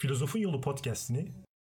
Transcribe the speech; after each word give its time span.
Filozofun 0.00 0.38
Yolu 0.40 0.60
podcast'ini 0.60 1.28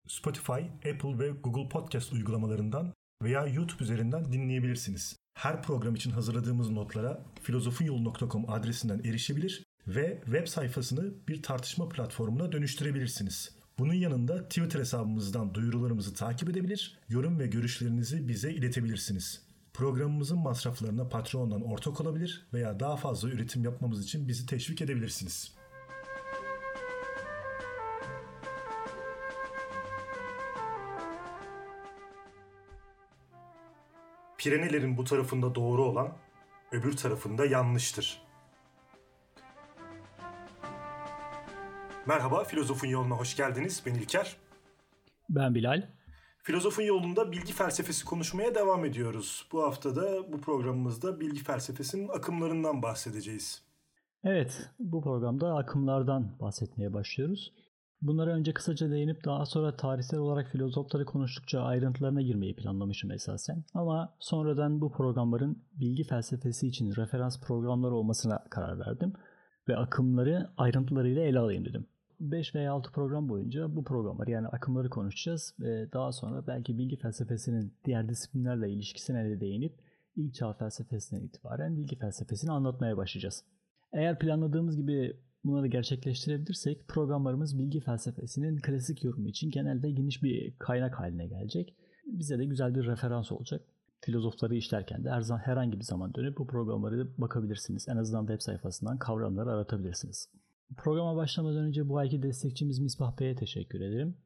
Spotify, 0.07 0.61
Apple 0.93 1.19
ve 1.19 1.31
Google 1.31 1.69
Podcast 1.69 2.13
uygulamalarından 2.13 2.95
veya 3.23 3.47
YouTube 3.47 3.85
üzerinden 3.85 4.33
dinleyebilirsiniz. 4.33 5.17
Her 5.35 5.63
program 5.63 5.95
için 5.95 6.11
hazırladığımız 6.11 6.71
notlara 6.71 7.25
filozofunyolu.com 7.43 8.51
adresinden 8.51 8.99
erişebilir 8.99 9.65
ve 9.87 10.21
web 10.25 10.47
sayfasını 10.47 11.15
bir 11.29 11.43
tartışma 11.43 11.89
platformuna 11.89 12.53
dönüştürebilirsiniz. 12.53 13.57
Bunun 13.79 13.95
yanında 13.95 14.49
Twitter 14.49 14.81
hesabımızdan 14.81 15.55
duyurularımızı 15.55 16.15
takip 16.15 16.51
edebilir, 16.51 16.99
yorum 17.09 17.39
ve 17.39 17.47
görüşlerinizi 17.47 18.29
bize 18.29 18.53
iletebilirsiniz. 18.53 19.43
Programımızın 19.75 20.39
masraflarına 20.39 21.09
Patreon'dan 21.09 21.63
ortak 21.63 22.01
olabilir 22.01 22.47
veya 22.55 22.81
daha 22.81 22.97
fazla 22.97 23.29
üretim 23.29 23.65
yapmamız 23.65 24.05
için 24.05 24.29
bizi 24.29 24.47
teşvik 24.47 24.83
edebilirsiniz. 24.83 25.58
Pirenelerin 34.49 34.97
bu 34.97 35.05
tarafında 35.05 35.55
doğru 35.55 35.85
olan, 35.85 36.13
öbür 36.73 36.97
tarafında 36.97 37.47
yanlıştır. 37.47 38.23
Merhaba, 42.07 42.45
Filozofun 42.45 42.89
Yoluna 42.89 43.15
hoş 43.15 43.37
geldiniz. 43.37 43.83
Ben 43.87 43.95
İlker. 43.95 44.37
Ben 45.29 45.55
Bilal. 45.55 45.89
Filozofun 46.43 46.83
yolunda 46.83 47.33
bilgi 47.33 47.53
felsefesi 47.53 48.05
konuşmaya 48.05 48.55
devam 48.55 48.85
ediyoruz. 48.85 49.49
Bu 49.53 49.63
haftada 49.63 50.33
bu 50.33 50.41
programımızda 50.41 51.21
bilgi 51.21 51.45
felsefesinin 51.45 52.09
akımlarından 52.09 52.83
bahsedeceğiz. 52.83 53.63
Evet, 54.25 54.71
bu 54.79 55.03
programda 55.03 55.57
akımlardan 55.57 56.41
bahsetmeye 56.41 56.93
başlıyoruz. 56.93 57.53
Bunlara 58.03 58.31
önce 58.31 58.53
kısaca 58.53 58.91
değinip 58.91 59.25
daha 59.25 59.47
sonra 59.47 59.77
tarihsel 59.77 60.21
olarak 60.21 60.49
filozofları 60.49 61.05
konuştukça 61.05 61.61
ayrıntılarına 61.61 62.23
girmeyi 62.23 62.57
planlamışım 62.57 63.11
esasen. 63.11 63.65
Ama 63.75 64.15
sonradan 64.19 64.81
bu 64.81 64.93
programların 64.93 65.63
bilgi 65.73 66.05
felsefesi 66.05 66.67
için 66.67 66.97
referans 66.97 67.41
programları 67.41 67.95
olmasına 67.95 68.45
karar 68.51 68.79
verdim 68.79 69.13
ve 69.69 69.77
akımları 69.77 70.51
ayrıntılarıyla 70.57 71.23
ele 71.23 71.39
alayım 71.39 71.65
dedim. 71.65 71.87
5 72.21 72.55
veya 72.55 72.73
6 72.73 72.93
program 72.93 73.29
boyunca 73.29 73.77
bu 73.77 73.85
programları 73.85 74.31
yani 74.31 74.49
akımları 74.49 74.91
konuşacağız 74.91 75.55
ve 75.61 75.93
daha 75.93 76.13
sonra 76.13 76.47
belki 76.47 76.79
bilgi 76.79 76.97
felsefesinin 76.97 77.75
diğer 77.85 78.09
disiplinlerle 78.09 78.71
ilişkisine 78.71 79.25
de 79.25 79.41
değinip 79.41 79.75
ilk 80.17 80.35
çağ 80.35 80.53
felsefesinden 80.53 81.23
itibaren 81.23 81.77
bilgi 81.77 81.99
felsefesini 81.99 82.51
anlatmaya 82.53 82.97
başlayacağız. 82.97 83.45
Eğer 83.93 84.19
planladığımız 84.19 84.77
gibi 84.77 85.17
bunları 85.45 85.67
gerçekleştirebilirsek 85.67 86.89
programlarımız 86.89 87.59
bilgi 87.59 87.81
felsefesinin 87.81 88.57
klasik 88.57 89.05
yorumu 89.05 89.29
için 89.29 89.51
genelde 89.51 89.91
geniş 89.91 90.23
bir 90.23 90.59
kaynak 90.59 91.01
haline 91.01 91.27
gelecek. 91.27 91.75
Bize 92.07 92.39
de 92.39 92.45
güzel 92.45 92.75
bir 92.75 92.87
referans 92.87 93.33
olacak. 93.33 93.63
Filozofları 94.01 94.55
işlerken 94.55 95.05
de 95.05 95.11
her 95.11 95.21
zaman 95.21 95.41
herhangi 95.41 95.79
bir 95.79 95.85
zaman 95.85 96.15
dönüp 96.15 96.39
bu 96.39 96.47
programları 96.47 97.09
bakabilirsiniz. 97.19 97.89
En 97.89 97.97
azından 97.97 98.27
web 98.27 98.41
sayfasından 98.41 98.99
kavramları 98.99 99.51
aratabilirsiniz. 99.51 100.29
Programa 100.77 101.17
başlamadan 101.17 101.65
önce 101.65 101.89
bu 101.89 101.99
ayki 101.99 102.23
destekçimiz 102.23 102.79
Misbah 102.79 103.19
Bey'e 103.19 103.37
teşekkür 103.37 103.81
ederim. 103.81 104.17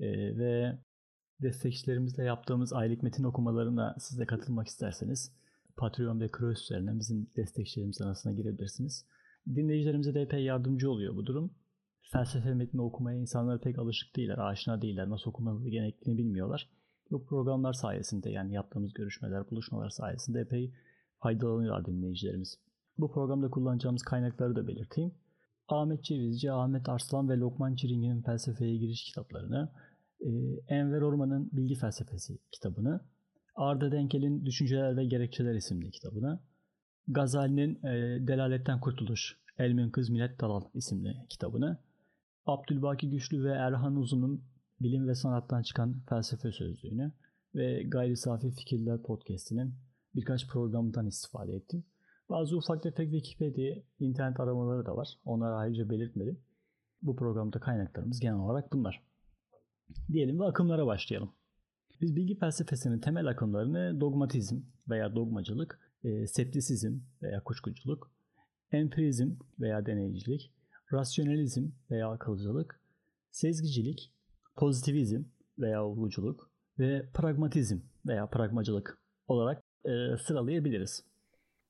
Ee, 0.00 0.38
ve 0.38 0.78
destekçilerimizle 1.42 2.24
yaptığımız 2.24 2.72
aylık 2.72 3.02
metin 3.02 3.24
okumalarına 3.24 3.96
siz 3.98 4.18
de 4.18 4.26
katılmak 4.26 4.66
isterseniz 4.66 5.32
Patreon 5.76 6.20
ve 6.20 6.28
Kroos 6.30 6.62
üzerinden 6.62 6.98
bizim 6.98 7.30
destekçilerimiz 7.36 8.00
arasına 8.00 8.32
girebilirsiniz. 8.32 9.06
Dinleyicilerimize 9.54 10.14
de 10.14 10.20
epey 10.20 10.44
yardımcı 10.44 10.90
oluyor 10.90 11.16
bu 11.16 11.26
durum. 11.26 11.54
Felsefe 12.12 12.54
metni 12.54 12.82
okumaya 12.82 13.18
insanlar 13.18 13.60
pek 13.60 13.78
alışık 13.78 14.16
değiller, 14.16 14.38
aşina 14.38 14.82
değiller, 14.82 15.10
nasıl 15.10 15.30
okumaları 15.30 15.68
gerektiğini 15.68 16.18
bilmiyorlar. 16.18 16.68
Bu 17.10 17.26
programlar 17.26 17.72
sayesinde 17.72 18.30
yani 18.30 18.52
yaptığımız 18.52 18.92
görüşmeler, 18.92 19.50
buluşmalar 19.50 19.90
sayesinde 19.90 20.40
epey 20.40 20.74
faydalanıyorlar 21.22 21.86
dinleyicilerimiz. 21.86 22.58
Bu 22.98 23.12
programda 23.12 23.50
kullanacağımız 23.50 24.02
kaynakları 24.02 24.56
da 24.56 24.68
belirteyim. 24.68 25.14
Ahmet 25.68 26.04
Cevizci, 26.04 26.52
Ahmet 26.52 26.88
Arslan 26.88 27.28
ve 27.28 27.36
Lokman 27.36 27.74
Çiringi'nin 27.74 28.22
felsefeye 28.22 28.76
giriş 28.76 29.04
kitaplarını, 29.04 29.72
e, 30.20 30.28
Enver 30.68 31.00
Orman'ın 31.00 31.50
Bilgi 31.52 31.74
Felsefesi 31.74 32.38
kitabını, 32.52 33.00
Arda 33.54 33.92
Denkel'in 33.92 34.44
Düşünceler 34.44 34.96
ve 34.96 35.04
Gerekçeler 35.04 35.54
isimli 35.54 35.90
kitabını, 35.90 36.40
Gazali'nin 37.08 37.84
e, 37.84 38.26
Delaletten 38.26 38.80
Kurtuluş, 38.80 39.36
El 39.58 39.72
Münkız 39.72 40.10
Millet 40.10 40.40
Dalal 40.40 40.62
isimli 40.74 41.16
kitabını, 41.28 41.78
Abdülbaki 42.46 43.10
Güçlü 43.10 43.44
ve 43.44 43.52
Erhan 43.52 43.96
Uzun'un 43.96 44.44
Bilim 44.80 45.08
ve 45.08 45.14
Sanattan 45.14 45.62
çıkan 45.62 46.00
felsefe 46.08 46.52
sözlüğünü 46.52 47.12
ve 47.54 47.82
Gayri 47.82 48.16
Safi 48.16 48.50
Fikirler 48.50 49.02
podcast'inin 49.02 49.74
birkaç 50.14 50.48
programından 50.48 51.06
istifade 51.06 51.52
ettim. 51.52 51.84
Bazı 52.30 52.56
ufak 52.56 52.82
tefek 52.82 53.10
Wikipedia, 53.10 53.76
internet 53.98 54.40
aramaları 54.40 54.86
da 54.86 54.96
var. 54.96 55.08
Onları 55.24 55.54
ayrıca 55.54 55.90
belirtmedim. 55.90 56.40
Bu 57.02 57.16
programda 57.16 57.60
kaynaklarımız 57.60 58.20
genel 58.20 58.38
olarak 58.38 58.72
bunlar. 58.72 59.02
Diyelim 60.12 60.40
ve 60.40 60.44
akımlara 60.44 60.86
başlayalım. 60.86 61.32
Biz 62.00 62.16
bilgi 62.16 62.38
felsefesinin 62.38 62.98
temel 62.98 63.26
akımlarını 63.26 64.00
dogmatizm 64.00 64.56
veya 64.88 65.14
dogmacılık, 65.14 65.80
e, 66.04 66.26
septisizm 66.26 66.98
veya 67.22 67.44
kuşkuculuk, 67.44 68.15
empirizm 68.72 69.30
veya 69.60 69.86
deneycilik, 69.86 70.52
rasyonalizm 70.92 71.68
veya 71.90 72.10
akılcılık, 72.10 72.80
sezgicilik, 73.30 74.12
pozitivizm 74.56 75.22
veya 75.58 75.84
olguculuk 75.84 76.50
ve 76.78 77.08
pragmatizm 77.14 77.78
veya 78.06 78.26
pragmacılık 78.26 78.98
olarak 79.28 79.62
e, 79.84 80.16
sıralayabiliriz. 80.16 81.04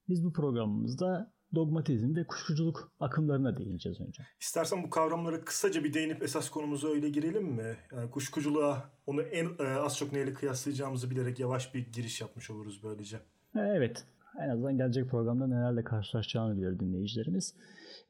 Biz 0.08 0.24
bu 0.24 0.32
programımızda 0.32 1.32
dogmatizm 1.54 2.16
ve 2.16 2.26
kuşkuculuk 2.26 2.92
akımlarına 3.00 3.56
değineceğiz 3.56 4.00
önce. 4.00 4.22
İstersen 4.40 4.82
bu 4.82 4.90
kavramlara 4.90 5.44
kısaca 5.44 5.84
bir 5.84 5.94
değinip 5.94 6.22
esas 6.22 6.50
konumuza 6.50 6.88
öyle 6.88 7.08
girelim 7.08 7.44
mi? 7.44 7.76
Yani 7.92 8.10
kuşkuculuğa 8.10 8.90
onu 9.06 9.22
en 9.22 9.48
e, 9.58 9.64
az 9.64 9.98
çok 9.98 10.12
neyle 10.12 10.34
kıyaslayacağımızı 10.34 11.10
bilerek 11.10 11.40
yavaş 11.40 11.74
bir 11.74 11.92
giriş 11.92 12.20
yapmış 12.20 12.50
oluruz 12.50 12.82
böylece. 12.82 13.20
Evet. 13.56 14.04
En 14.40 14.48
azından 14.48 14.76
gelecek 14.76 15.10
programda 15.10 15.46
nelerle 15.46 15.84
karşılaşacağını 15.84 16.56
bilir 16.56 16.80
dinleyicilerimiz. 16.80 17.54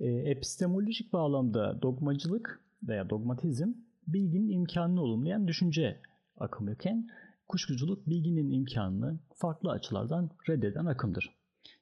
E, 0.00 0.06
epistemolojik 0.06 1.12
bağlamda 1.12 1.82
dogmacılık 1.82 2.60
veya 2.88 3.10
dogmatizm 3.10 3.72
bilginin 4.06 4.48
imkanını 4.48 5.02
olumlayan 5.02 5.48
düşünce 5.48 6.00
akımıyken 6.38 7.08
kuşkuculuk 7.48 8.06
bilginin 8.06 8.50
imkanını 8.50 9.18
farklı 9.34 9.70
açılardan 9.70 10.30
reddeden 10.48 10.86
akımdır. 10.86 11.36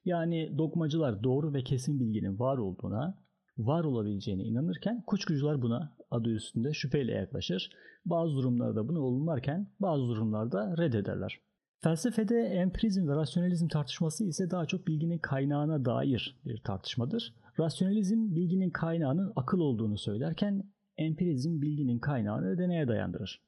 Yani 0.05 0.57
dogmacılar 0.57 1.23
doğru 1.23 1.53
ve 1.53 1.63
kesin 1.63 1.99
bilginin 1.99 2.39
var 2.39 2.57
olduğuna, 2.57 3.17
var 3.57 3.83
olabileceğine 3.83 4.43
inanırken 4.43 5.03
kuşkucular 5.07 5.61
buna 5.61 5.95
adı 6.11 6.29
üstünde 6.29 6.73
şüpheyle 6.73 7.11
yaklaşır. 7.11 7.69
Bazı 8.05 8.35
durumlarda 8.35 8.87
bunu 8.87 8.99
olumlarken 8.99 9.67
bazı 9.79 10.07
durumlarda 10.07 10.77
reddederler. 10.77 11.39
Felsefede 11.85 12.35
empirizm 12.35 13.07
ve 13.07 13.15
rasyonalizm 13.15 13.67
tartışması 13.67 14.25
ise 14.25 14.51
daha 14.51 14.65
çok 14.65 14.87
bilginin 14.87 15.17
kaynağına 15.17 15.85
dair 15.85 16.39
bir 16.45 16.61
tartışmadır. 16.63 17.33
Rasyonalizm 17.59 18.35
bilginin 18.35 18.69
kaynağının 18.69 19.33
akıl 19.35 19.59
olduğunu 19.59 19.97
söylerken 19.97 20.63
empirizm 20.97 21.61
bilginin 21.61 21.99
kaynağını 21.99 22.57
deneye 22.57 22.87
dayandırır. 22.87 23.41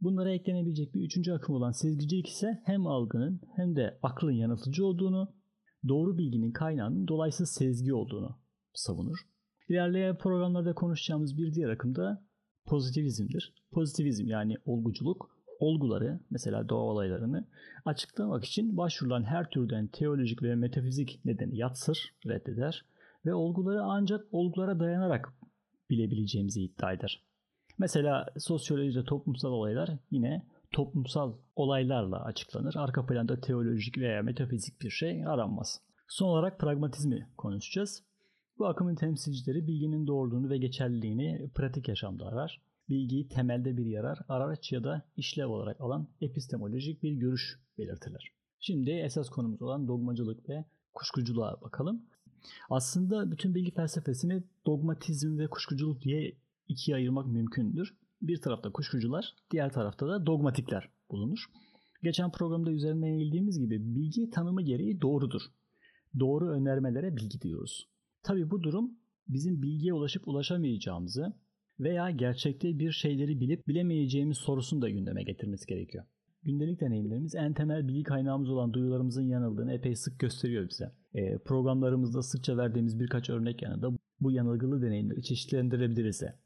Bunlara 0.00 0.30
eklenebilecek 0.30 0.94
bir 0.94 1.04
üçüncü 1.04 1.32
akım 1.32 1.54
olan 1.54 1.70
sezgicilik 1.72 2.28
ise 2.28 2.62
hem 2.64 2.86
algının 2.86 3.40
hem 3.56 3.76
de 3.76 3.98
aklın 4.02 4.32
yanıltıcı 4.32 4.86
olduğunu, 4.86 5.34
doğru 5.88 6.18
bilginin 6.18 6.52
kaynağının 6.52 7.08
dolaysız 7.08 7.50
sezgi 7.50 7.94
olduğunu 7.94 8.38
savunur. 8.74 9.18
İlerleyen 9.68 10.18
programlarda 10.18 10.74
konuşacağımız 10.74 11.38
bir 11.38 11.54
diğer 11.54 11.68
akım 11.68 11.94
da 11.94 12.26
pozitivizmdir. 12.66 13.54
Pozitivizm 13.72 14.26
yani 14.26 14.54
olguculuk, 14.64 15.31
olguları 15.62 16.20
mesela 16.30 16.68
doğa 16.68 16.80
olaylarını 16.80 17.46
açıklamak 17.84 18.44
için 18.44 18.76
başvurulan 18.76 19.24
her 19.24 19.50
türden 19.50 19.86
teolojik 19.86 20.42
ve 20.42 20.54
metafizik 20.54 21.20
nedeni 21.24 21.56
yatsır, 21.56 22.14
reddeder 22.26 22.84
ve 23.26 23.34
olguları 23.34 23.82
ancak 23.82 24.26
olgulara 24.32 24.80
dayanarak 24.80 25.32
bilebileceğimizi 25.90 26.62
iddia 26.62 26.92
eder. 26.92 27.22
Mesela 27.78 28.26
sosyolojide 28.38 29.04
toplumsal 29.04 29.50
olaylar 29.50 29.90
yine 30.10 30.46
toplumsal 30.72 31.32
olaylarla 31.56 32.24
açıklanır. 32.24 32.74
Arka 32.76 33.06
planda 33.06 33.40
teolojik 33.40 33.98
veya 33.98 34.22
metafizik 34.22 34.82
bir 34.82 34.90
şey 34.90 35.26
aranmaz. 35.26 35.80
Son 36.08 36.28
olarak 36.28 36.60
pragmatizmi 36.60 37.28
konuşacağız. 37.36 38.04
Bu 38.58 38.66
akımın 38.66 38.94
temsilcileri 38.94 39.66
bilginin 39.66 40.06
doğruluğunu 40.06 40.50
ve 40.50 40.58
geçerliliğini 40.58 41.50
pratik 41.54 41.88
yaşamda 41.88 42.26
arar. 42.26 42.60
Bilgiyi 42.92 43.28
temelde 43.28 43.76
bir 43.76 43.86
yarar, 43.86 44.18
araç 44.28 44.72
ya 44.72 44.84
da 44.84 45.02
işlev 45.16 45.46
olarak 45.46 45.80
alan 45.80 46.08
epistemolojik 46.20 47.02
bir 47.02 47.12
görüş 47.12 47.58
belirtirler. 47.78 48.32
Şimdi 48.60 48.90
esas 48.90 49.28
konumuz 49.28 49.62
olan 49.62 49.88
dogmacılık 49.88 50.48
ve 50.48 50.64
kuşkuculuğa 50.94 51.60
bakalım. 51.60 52.02
Aslında 52.70 53.30
bütün 53.30 53.54
bilgi 53.54 53.70
felsefesini 53.70 54.42
dogmatizm 54.66 55.38
ve 55.38 55.46
kuşkuculuk 55.46 56.02
diye 56.02 56.36
ikiye 56.68 56.96
ayırmak 56.96 57.26
mümkündür. 57.26 57.94
Bir 58.22 58.40
tarafta 58.40 58.72
kuşkucular, 58.72 59.34
diğer 59.50 59.72
tarafta 59.72 60.08
da 60.08 60.26
dogmatikler 60.26 60.88
bulunur. 61.10 61.44
Geçen 62.02 62.32
programda 62.32 62.70
üzerine 62.70 63.10
eğildiğimiz 63.10 63.58
gibi 63.58 63.94
bilgi 63.96 64.30
tanımı 64.30 64.62
gereği 64.62 65.00
doğrudur. 65.00 65.42
Doğru 66.20 66.48
önermelere 66.48 67.16
bilgi 67.16 67.40
diyoruz. 67.40 67.88
Tabi 68.22 68.50
bu 68.50 68.62
durum 68.62 68.90
bizim 69.28 69.62
bilgiye 69.62 69.92
ulaşıp 69.92 70.28
ulaşamayacağımızı 70.28 71.32
veya 71.82 72.10
gerçekte 72.10 72.78
bir 72.78 72.92
şeyleri 72.92 73.40
bilip 73.40 73.68
bilemeyeceğimiz 73.68 74.38
sorusunu 74.38 74.82
da 74.82 74.90
gündeme 74.90 75.22
getirmesi 75.22 75.66
gerekiyor. 75.66 76.04
Gündelik 76.42 76.80
deneyimlerimiz 76.80 77.34
en 77.34 77.54
temel 77.54 77.88
bilgi 77.88 78.02
kaynağımız 78.02 78.50
olan 78.50 78.72
duyularımızın 78.72 79.22
yanıldığını 79.22 79.72
epey 79.72 79.96
sık 79.96 80.18
gösteriyor 80.18 80.68
bize. 80.68 80.92
E, 81.14 81.38
programlarımızda 81.38 82.22
sıkça 82.22 82.56
verdiğimiz 82.56 83.00
birkaç 83.00 83.30
örnek 83.30 83.62
yanında 83.62 83.98
bu 84.20 84.32
yanılgılı 84.32 84.82
deneyimleri 84.82 85.22
çeşitlendirebiliriz 85.22 86.20
de. 86.20 86.38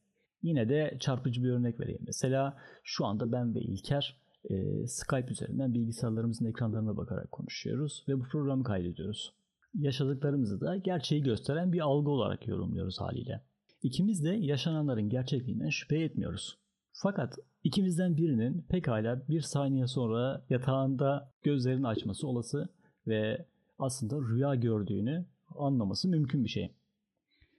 Yine 0.42 0.68
de 0.68 0.96
çarpıcı 1.00 1.44
bir 1.44 1.50
örnek 1.50 1.80
vereyim. 1.80 2.02
Mesela 2.06 2.56
şu 2.84 3.04
anda 3.06 3.32
ben 3.32 3.54
ve 3.54 3.60
İlker 3.60 4.20
e, 4.50 4.86
Skype 4.86 5.30
üzerinden 5.30 5.74
bilgisayarlarımızın 5.74 6.46
ekranlarına 6.46 6.96
bakarak 6.96 7.32
konuşuyoruz 7.32 8.04
ve 8.08 8.20
bu 8.20 8.22
programı 8.22 8.64
kaydediyoruz. 8.64 9.34
Yaşadıklarımızı 9.74 10.60
da 10.60 10.76
gerçeği 10.76 11.22
gösteren 11.22 11.72
bir 11.72 11.80
algı 11.80 12.10
olarak 12.10 12.48
yorumluyoruz 12.48 13.00
haliyle. 13.00 13.42
İkimiz 13.86 14.24
de 14.24 14.30
yaşananların 14.30 15.08
gerçekliğinden 15.08 15.68
şüphe 15.68 15.98
etmiyoruz. 15.98 16.58
Fakat 16.92 17.38
ikimizden 17.64 18.16
birinin 18.16 18.62
pekala 18.68 19.28
bir 19.28 19.40
saniye 19.40 19.86
sonra 19.86 20.44
yatağında 20.50 21.32
gözlerini 21.42 21.88
açması 21.88 22.28
olası 22.28 22.68
ve 23.06 23.46
aslında 23.78 24.28
rüya 24.28 24.54
gördüğünü 24.54 25.26
anlaması 25.58 26.08
mümkün 26.08 26.44
bir 26.44 26.48
şey. 26.48 26.70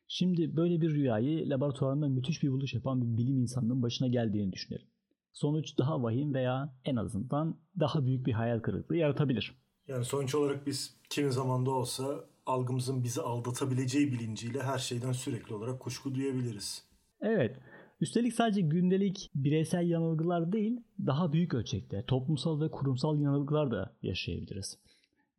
Şimdi 0.07 0.55
böyle 0.55 0.81
bir 0.81 0.89
rüyayı 0.89 1.49
laboratuvarında 1.49 2.07
müthiş 2.07 2.43
bir 2.43 2.51
buluş 2.51 2.73
yapan 2.73 3.01
bir 3.01 3.17
bilim 3.17 3.37
insanının 3.37 3.81
başına 3.81 4.07
geldiğini 4.07 4.53
düşünelim. 4.53 4.87
Sonuç 5.33 5.77
daha 5.77 6.03
vahim 6.03 6.33
veya 6.33 6.75
en 6.85 6.95
azından 6.95 7.57
daha 7.79 8.05
büyük 8.05 8.25
bir 8.25 8.33
hayal 8.33 8.59
kırıklığı 8.59 8.97
yaratabilir. 8.97 9.55
Yani 9.87 10.05
sonuç 10.05 10.35
olarak 10.35 10.67
biz 10.67 10.93
kimi 11.09 11.31
zamanda 11.31 11.71
olsa 11.71 12.25
algımızın 12.47 13.03
bizi 13.03 13.21
aldatabileceği 13.21 14.11
bilinciyle 14.11 14.63
her 14.63 14.77
şeyden 14.77 15.11
sürekli 15.11 15.55
olarak 15.55 15.79
kuşku 15.79 16.15
duyabiliriz. 16.15 16.83
Evet. 17.21 17.57
Üstelik 18.01 18.33
sadece 18.33 18.61
gündelik 18.61 19.31
bireysel 19.35 19.89
yanılgılar 19.89 20.51
değil, 20.51 20.79
daha 21.05 21.33
büyük 21.33 21.53
ölçekte 21.53 22.03
toplumsal 22.07 22.61
ve 22.61 22.71
kurumsal 22.71 23.19
yanılgılar 23.19 23.71
da 23.71 23.95
yaşayabiliriz. 24.01 24.79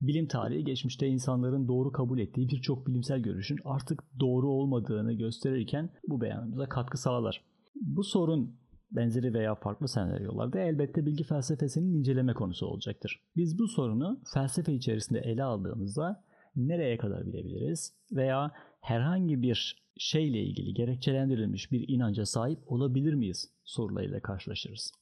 Bilim 0.01 0.29
tarihi 0.29 0.65
geçmişte 0.65 1.07
insanların 1.07 1.69
doğru 1.69 1.93
kabul 1.93 2.19
ettiği 2.19 2.49
birçok 2.49 2.87
bilimsel 2.87 3.21
görüşün 3.21 3.59
artık 3.65 4.05
doğru 4.21 4.49
olmadığını 4.49 5.13
gösterirken 5.13 5.91
bu 6.09 6.21
beyanımıza 6.21 6.69
katkı 6.69 6.99
sağlar. 6.99 7.45
Bu 7.75 8.05
sorun 8.05 8.57
benzeri 8.91 9.35
veya 9.35 9.55
farklı 9.55 9.89
senaryolarda 9.89 10.61
elbette 10.61 11.07
bilgi 11.07 11.25
felsefesinin 11.25 11.99
inceleme 11.99 12.35
konusu 12.35 12.67
olacaktır. 12.67 13.21
Biz 13.37 13.59
bu 13.59 13.69
sorunu 13.69 14.21
felsefe 14.35 14.75
içerisinde 14.75 15.19
ele 15.19 15.45
aldığımızda 15.45 16.25
nereye 16.57 16.99
kadar 16.99 17.27
bilebiliriz 17.27 17.93
veya 18.13 18.53
herhangi 18.81 19.43
bir 19.43 19.89
şeyle 19.99 20.43
ilgili 20.43 20.75
gerekçelendirilmiş 20.75 21.73
bir 21.73 21.89
inanca 21.89 22.27
sahip 22.27 22.59
olabilir 22.73 23.15
miyiz 23.15 23.53
sorularıyla 23.65 24.21
karşılaşırız. 24.21 24.93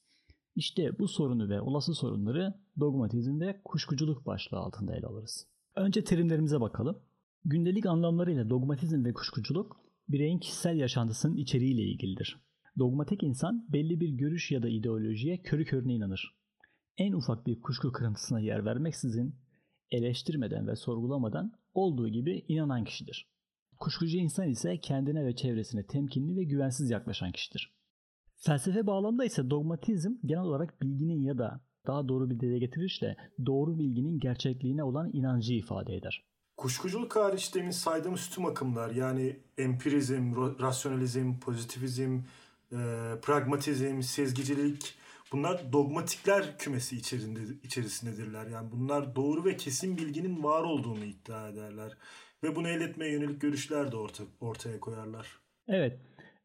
İşte 0.55 0.99
bu 0.99 1.07
sorunu 1.07 1.49
ve 1.49 1.61
olası 1.61 1.93
sorunları 1.93 2.53
dogmatizm 2.79 3.39
ve 3.39 3.61
kuşkuculuk 3.65 4.25
başlığı 4.25 4.57
altında 4.57 4.95
ele 4.95 5.05
alırız. 5.05 5.47
Önce 5.75 6.03
terimlerimize 6.03 6.61
bakalım. 6.61 6.99
Gündelik 7.45 7.85
anlamlarıyla 7.85 8.49
dogmatizm 8.49 9.05
ve 9.05 9.13
kuşkuculuk 9.13 9.77
bireyin 10.09 10.39
kişisel 10.39 10.77
yaşantısının 10.77 11.35
içeriğiyle 11.35 11.81
ilgilidir. 11.81 12.41
Dogmatik 12.79 13.23
insan 13.23 13.65
belli 13.69 13.99
bir 13.99 14.09
görüş 14.09 14.51
ya 14.51 14.63
da 14.63 14.69
ideolojiye 14.69 15.41
körü 15.41 15.65
körüne 15.65 15.93
inanır. 15.93 16.35
En 16.97 17.13
ufak 17.13 17.47
bir 17.47 17.61
kuşku 17.61 17.91
kırıntısına 17.91 18.39
yer 18.39 18.65
vermeksizin 18.65 19.35
eleştirmeden 19.91 20.67
ve 20.67 20.75
sorgulamadan 20.75 21.51
olduğu 21.73 22.07
gibi 22.09 22.45
inanan 22.47 22.83
kişidir. 22.83 23.27
Kuşkucu 23.79 24.17
insan 24.17 24.49
ise 24.49 24.79
kendine 24.79 25.25
ve 25.25 25.35
çevresine 25.35 25.85
temkinli 25.85 26.37
ve 26.37 26.43
güvensiz 26.43 26.89
yaklaşan 26.89 27.31
kişidir. 27.31 27.73
Felsefe 28.35 28.87
bağlamında 28.87 29.25
ise 29.25 29.49
dogmatizm 29.49 30.11
genel 30.25 30.43
olarak 30.43 30.81
bilginin 30.81 31.21
ya 31.21 31.37
da 31.37 31.61
daha 31.87 32.07
doğru 32.07 32.29
bir 32.29 32.39
dile 32.39 32.59
getirişle 32.59 33.17
doğru 33.45 33.79
bilginin 33.79 34.19
gerçekliğine 34.19 34.83
olan 34.83 35.09
inancı 35.13 35.53
ifade 35.53 35.95
eder. 35.95 36.25
Kuşkuculuk 36.57 37.15
hariç 37.15 37.55
demin 37.55 37.71
saydığımız 37.71 38.29
tüm 38.29 38.45
akımlar 38.45 38.91
yani 38.91 39.39
empirizm, 39.57 40.35
rasyonalizm, 40.59 41.39
pozitivizm, 41.39 42.19
e, 42.71 42.77
pragmatizm, 43.21 44.01
sezgicilik 44.01 44.95
bunlar 45.31 45.73
dogmatikler 45.73 46.57
kümesi 46.57 46.97
içerisinde, 46.97 47.39
içerisindedirler. 47.63 48.47
Yani 48.47 48.71
bunlar 48.71 49.15
doğru 49.15 49.45
ve 49.45 49.57
kesin 49.57 49.97
bilginin 49.97 50.43
var 50.43 50.63
olduğunu 50.63 51.03
iddia 51.03 51.49
ederler. 51.49 51.97
Ve 52.43 52.55
bunu 52.55 52.67
elde 52.67 52.83
etmeye 52.83 53.13
yönelik 53.13 53.41
görüşler 53.41 53.91
de 53.91 53.95
orta, 53.95 54.23
ortaya 54.39 54.79
koyarlar. 54.79 55.27
Evet. 55.67 55.99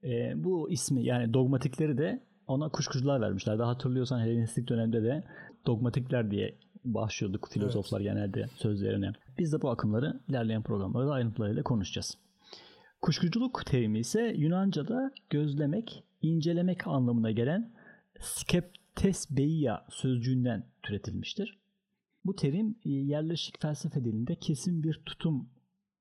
E, 0.05 0.33
bu 0.45 0.71
ismi 0.71 1.05
yani 1.05 1.35
dogmatikleri 1.35 1.99
de 1.99 2.23
ona 2.47 2.69
kuşkucular 2.69 3.21
vermişler. 3.21 3.59
Daha 3.59 3.71
hatırlıyorsan 3.71 4.21
Helenistik 4.21 4.69
dönemde 4.69 5.03
de 5.03 5.25
dogmatikler 5.67 6.31
diye 6.31 6.55
başlıyorduk 6.85 7.49
filozoflar 7.49 8.01
evet. 8.01 8.13
genelde 8.13 8.47
sözlerine. 8.57 9.13
Biz 9.39 9.53
de 9.53 9.63
bu 9.63 9.71
akımları 9.71 10.21
ilerleyen 10.29 10.63
programlarda 10.63 11.13
ayrıntılarıyla 11.13 11.63
konuşacağız. 11.63 12.19
Kuşkuculuk 13.03 13.67
terimi 13.67 13.99
ise 13.99 14.35
Yunanca'da 14.37 15.11
gözlemek, 15.31 16.05
incelemek 16.23 16.87
anlamına 16.87 17.31
gelen 17.31 17.73
skeptesbeia 18.23 19.87
sözcüğünden 19.91 20.67
türetilmiştir. 20.83 21.59
Bu 22.25 22.37
terim 22.37 22.79
e, 22.85 22.91
yerleşik 22.91 23.61
felsefe 23.61 24.05
dilinde 24.05 24.35
kesin 24.35 24.83
bir 24.83 25.03
tutum 25.07 25.51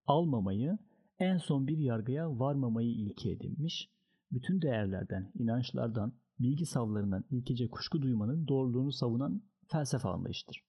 almamayı, 0.07 0.77
en 1.19 1.37
son 1.37 1.67
bir 1.67 1.77
yargıya 1.77 2.39
varmamayı 2.39 2.89
ilke 2.89 3.31
edinmiş, 3.31 3.89
bütün 4.31 4.61
değerlerden, 4.61 5.31
inançlardan, 5.39 6.13
bilgi 6.39 6.65
savlarından 6.65 7.23
ilkece 7.31 7.69
kuşku 7.69 8.01
duymanın 8.01 8.47
doğruluğunu 8.47 8.91
savunan 8.91 9.41
felsefe 9.67 10.07
anlayıştır. 10.07 10.63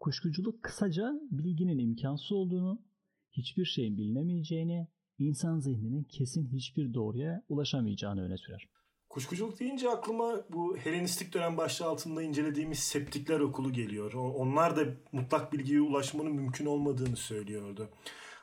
Kuşkuculuk 0.00 0.62
kısaca 0.62 1.20
bilginin 1.30 1.78
imkansız 1.78 2.32
olduğunu, 2.32 2.82
hiçbir 3.30 3.64
şeyin 3.64 3.96
bilinemeyeceğini, 3.96 4.88
insan 5.18 5.58
zihninin 5.58 6.04
kesin 6.04 6.46
hiçbir 6.46 6.94
doğruya 6.94 7.44
ulaşamayacağını 7.48 8.22
öne 8.22 8.36
sürer. 8.36 8.71
Kuşkuculuk 9.12 9.60
deyince 9.60 9.90
aklıma 9.90 10.44
bu 10.48 10.76
Helenistik 10.76 11.34
dönem 11.34 11.56
başlığı 11.56 11.86
altında 11.86 12.22
incelediğimiz 12.22 12.78
septikler 12.78 13.40
okulu 13.40 13.72
geliyor. 13.72 14.12
Onlar 14.12 14.76
da 14.76 14.84
mutlak 15.12 15.52
bilgiye 15.52 15.80
ulaşmanın 15.80 16.32
mümkün 16.32 16.66
olmadığını 16.66 17.16
söylüyordu. 17.16 17.88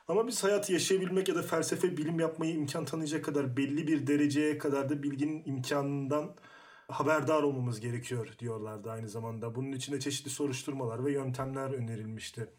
Ama 0.08 0.26
biz 0.26 0.44
hayatı 0.44 0.72
yaşayabilmek 0.72 1.28
ya 1.28 1.34
da 1.34 1.42
felsefe 1.42 1.96
bilim 1.96 2.20
yapmayı 2.20 2.54
imkan 2.54 2.84
tanıyacak 2.84 3.24
kadar 3.24 3.56
belli 3.56 3.88
bir 3.88 4.06
dereceye 4.06 4.58
kadar 4.58 4.88
da 4.88 5.02
bilginin 5.02 5.42
imkanından 5.44 6.34
haberdar 6.88 7.42
olmamız 7.42 7.80
gerekiyor 7.80 8.28
diyorlardı 8.38 8.90
aynı 8.90 9.08
zamanda. 9.08 9.54
Bunun 9.54 9.72
için 9.72 9.92
de 9.92 10.00
çeşitli 10.00 10.30
soruşturmalar 10.30 11.04
ve 11.04 11.12
yöntemler 11.12 11.70
önerilmişti. 11.70 12.50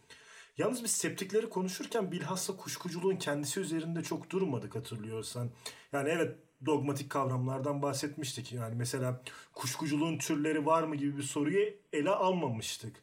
Yalnız 0.58 0.84
biz 0.84 0.92
septikleri 0.92 1.50
konuşurken 1.50 2.12
bilhassa 2.12 2.58
kuşkuculuğun 2.58 3.16
kendisi 3.16 3.60
üzerinde 3.60 4.04
çok 4.04 4.30
durmadık 4.30 4.76
hatırlıyorsan. 4.76 5.50
Yani 5.94 6.10
evet 6.10 6.38
dogmatik 6.66 7.10
kavramlardan 7.10 7.82
bahsetmiştik. 7.82 8.54
Yani 8.54 8.76
mesela 8.76 9.22
kuşkuculuğun 9.54 10.18
türleri 10.18 10.66
var 10.66 10.84
mı 10.84 10.96
gibi 10.96 11.18
bir 11.18 11.24
soruyu 11.24 11.74
ele 11.94 12.10
almamıştık. 12.10 12.96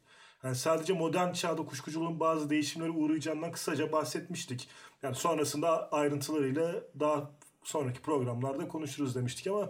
Yani 0.42 0.54
sadece 0.54 0.92
modern 0.92 1.32
çağda 1.32 1.64
kuşkuculuğun 1.64 2.20
bazı 2.20 2.50
değişimlere 2.50 2.90
uğrayacağından 2.90 3.52
kısaca 3.52 3.92
bahsetmiştik. 3.92 4.68
Yani 5.02 5.14
sonrasında 5.14 5.92
ayrıntılarıyla 5.92 6.74
daha 7.00 7.30
sonraki 7.62 8.02
programlarda 8.02 8.68
konuşuruz 8.68 9.14
demiştik 9.14 9.46
ama 9.46 9.68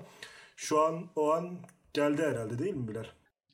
şu 0.56 0.80
an 0.80 1.06
o 1.16 1.32
an 1.32 1.58
geldi 1.92 2.22
herhalde 2.22 2.58
değil 2.58 2.74
mi 2.74 2.88
Bilal? 2.88 3.04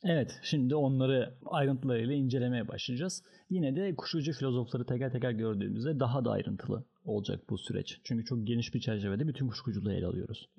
Evet, 0.03 0.39
şimdi 0.43 0.75
onları 0.75 1.33
ayrıntılarıyla 1.45 2.13
incelemeye 2.13 2.67
başlayacağız. 2.67 3.23
Yine 3.49 3.75
de 3.75 3.95
kuşkucu 3.95 4.33
filozofları 4.33 4.85
teker 4.85 5.11
teker 5.11 5.31
gördüğümüzde 5.31 5.99
daha 5.99 6.25
da 6.25 6.31
ayrıntılı 6.31 6.83
olacak 7.05 7.49
bu 7.49 7.57
süreç. 7.57 7.99
Çünkü 8.03 8.25
çok 8.25 8.47
geniş 8.47 8.73
bir 8.73 8.79
çerçevede 8.79 9.27
bütün 9.27 9.47
kuşkuculuğu 9.47 9.91
ele 9.91 10.05
alıyoruz. 10.05 10.49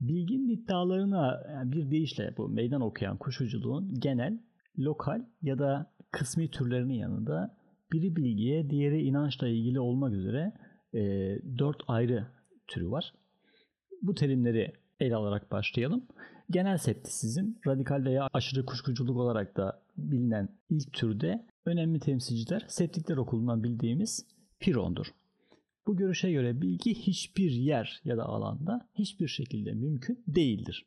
Bilginin 0.00 0.48
iddialarına 0.48 1.42
bir 1.64 1.90
deyişle 1.90 2.34
bu 2.36 2.48
meydan 2.48 2.80
okuyan 2.80 3.16
kuşkuculuğun 3.16 4.00
genel, 4.00 4.38
lokal 4.78 5.24
ya 5.42 5.58
da 5.58 5.92
kısmi 6.10 6.50
türlerinin 6.50 6.94
yanında 6.94 7.56
biri 7.92 8.16
bilgiye, 8.16 8.70
diğeri 8.70 9.02
inançla 9.02 9.48
ilgili 9.48 9.80
olmak 9.80 10.12
üzere 10.12 10.52
e, 10.94 11.00
dört 11.58 11.76
ayrı 11.88 12.26
türü 12.66 12.90
var. 12.90 13.14
Bu 14.02 14.14
terimleri 14.14 14.72
ele 15.00 15.14
alarak 15.14 15.50
başlayalım. 15.50 16.06
Genel 16.50 16.78
septisizm, 16.78 17.52
radikal 17.66 18.04
veya 18.04 18.28
aşırı 18.32 18.64
kuşkuculuk 18.66 19.16
olarak 19.16 19.56
da 19.56 19.82
bilinen 19.96 20.48
ilk 20.70 20.92
türde 20.92 21.46
önemli 21.64 22.00
temsilciler 22.00 22.64
septikler 22.68 23.16
okulundan 23.16 23.64
bildiğimiz 23.64 24.26
Piron'dur. 24.60 25.06
Bu 25.88 25.96
görüşe 25.96 26.32
göre 26.32 26.60
bilgi 26.60 26.94
hiçbir 26.94 27.50
yer 27.50 28.00
ya 28.04 28.16
da 28.16 28.24
alanda 28.24 28.88
hiçbir 28.94 29.28
şekilde 29.28 29.72
mümkün 29.72 30.24
değildir. 30.26 30.86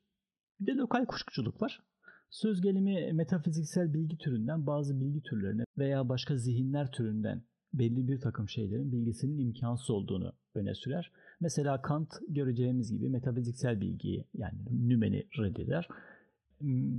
Bir 0.60 0.68
de 0.68 0.72
lokal 0.72 1.06
kuşkuculuk 1.06 1.62
var. 1.62 1.84
Söz 2.30 2.62
gelimi 2.62 3.14
metafiziksel 3.14 3.94
bilgi 3.94 4.18
türünden 4.18 4.68
bazı 4.68 5.00
bilgi 5.00 5.22
türlerine 5.22 5.64
veya 5.78 6.10
başka 6.10 6.38
zihinler 6.38 6.92
türünden 6.92 7.42
belli 7.74 8.08
bir 8.08 8.22
takım 8.22 8.50
şeylerin 8.50 8.92
bilgisinin 8.92 9.38
imkansız 9.38 9.90
olduğunu 9.90 10.34
öne 10.56 10.76
sürer. 10.76 11.12
Mesela 11.40 11.82
Kant 11.82 12.14
göreceğimiz 12.28 12.92
gibi 12.92 13.10
metafiziksel 13.10 13.82
bilgiyi 13.82 14.26
yani 14.34 14.60
nümeni 14.72 15.28
reddeder. 15.38 15.88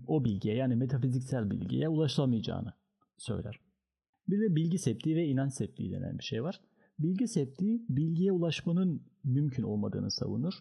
O 0.06 0.24
bilgiye 0.24 0.54
yani 0.54 0.76
metafiziksel 0.76 1.50
bilgiye 1.50 1.88
ulaşılamayacağını 1.88 2.72
söyler. 3.18 3.60
Bir 4.28 4.40
de 4.40 4.56
bilgi 4.56 4.78
septiği 4.78 5.16
ve 5.16 5.26
inanç 5.26 5.54
septiği 5.54 5.92
denen 5.92 6.18
bir 6.18 6.24
şey 6.24 6.42
var. 6.42 6.60
Bilgi 6.98 7.28
septiği 7.28 7.86
bilgiye 7.88 8.32
ulaşmanın 8.32 9.02
mümkün 9.24 9.62
olmadığını 9.62 10.10
savunur 10.10 10.54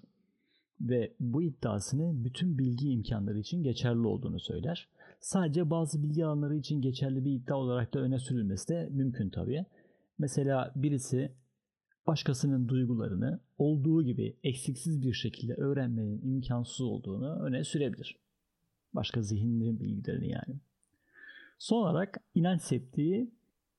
ve 0.81 1.13
bu 1.19 1.41
iddiasını 1.41 2.23
bütün 2.23 2.57
bilgi 2.57 2.89
imkanları 2.89 3.39
için 3.39 3.63
geçerli 3.63 4.07
olduğunu 4.07 4.39
söyler. 4.39 4.87
Sadece 5.19 5.69
bazı 5.69 6.03
bilgi 6.03 6.25
alanları 6.25 6.55
için 6.55 6.81
geçerli 6.81 7.25
bir 7.25 7.31
iddia 7.31 7.55
olarak 7.57 7.93
da 7.93 7.99
öne 7.99 8.19
sürülmesi 8.19 8.67
de 8.67 8.89
mümkün 8.91 9.29
tabii. 9.29 9.65
Mesela 10.17 10.71
birisi 10.75 11.31
başkasının 12.07 12.67
duygularını 12.67 13.39
olduğu 13.57 14.03
gibi 14.03 14.37
eksiksiz 14.43 15.01
bir 15.01 15.13
şekilde 15.13 15.53
öğrenmenin 15.53 16.21
imkansız 16.21 16.81
olduğunu 16.81 17.39
öne 17.41 17.63
sürebilir. 17.63 18.17
Başka 18.93 19.21
zihinlerin 19.21 19.79
bilgilerini 19.79 20.29
yani. 20.29 20.59
Son 21.57 21.81
olarak 21.81 22.17
inanç 22.35 22.61
septiği 22.61 23.31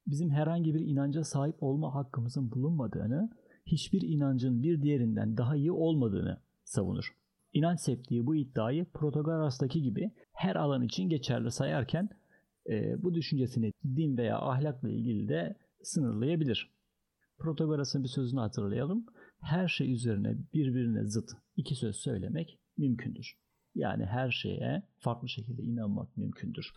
bizim 0.06 0.30
herhangi 0.30 0.74
bir 0.74 0.80
inanca 0.80 1.24
sahip 1.24 1.62
olma 1.62 1.94
hakkımızın 1.94 2.50
bulunmadığını, 2.50 3.30
hiçbir 3.66 4.02
inancın 4.02 4.62
bir 4.62 4.82
diğerinden 4.82 5.36
daha 5.36 5.56
iyi 5.56 5.72
olmadığını 5.72 6.40
savunur. 6.64 7.12
İnanç 7.52 7.80
septiği 7.80 8.26
bu 8.26 8.36
iddiayı 8.36 8.84
Protagoras'taki 8.84 9.82
gibi 9.82 10.10
her 10.32 10.56
alan 10.56 10.82
için 10.82 11.08
geçerli 11.08 11.50
sayarken 11.50 12.08
e, 12.70 13.02
bu 13.02 13.14
düşüncesini 13.14 13.72
din 13.84 14.16
veya 14.16 14.38
ahlakla 14.38 14.90
ilgili 14.90 15.28
de 15.28 15.56
sınırlayabilir. 15.82 16.70
Protagoras'ın 17.38 18.02
bir 18.02 18.08
sözünü 18.08 18.40
hatırlayalım. 18.40 19.06
Her 19.40 19.68
şey 19.68 19.92
üzerine 19.92 20.36
birbirine 20.54 21.04
zıt 21.04 21.30
iki 21.56 21.74
söz 21.74 21.96
söylemek 21.96 22.58
mümkündür. 22.76 23.36
Yani 23.74 24.04
her 24.04 24.30
şeye 24.30 24.82
farklı 24.98 25.28
şekilde 25.28 25.62
inanmak 25.62 26.16
mümkündür. 26.16 26.72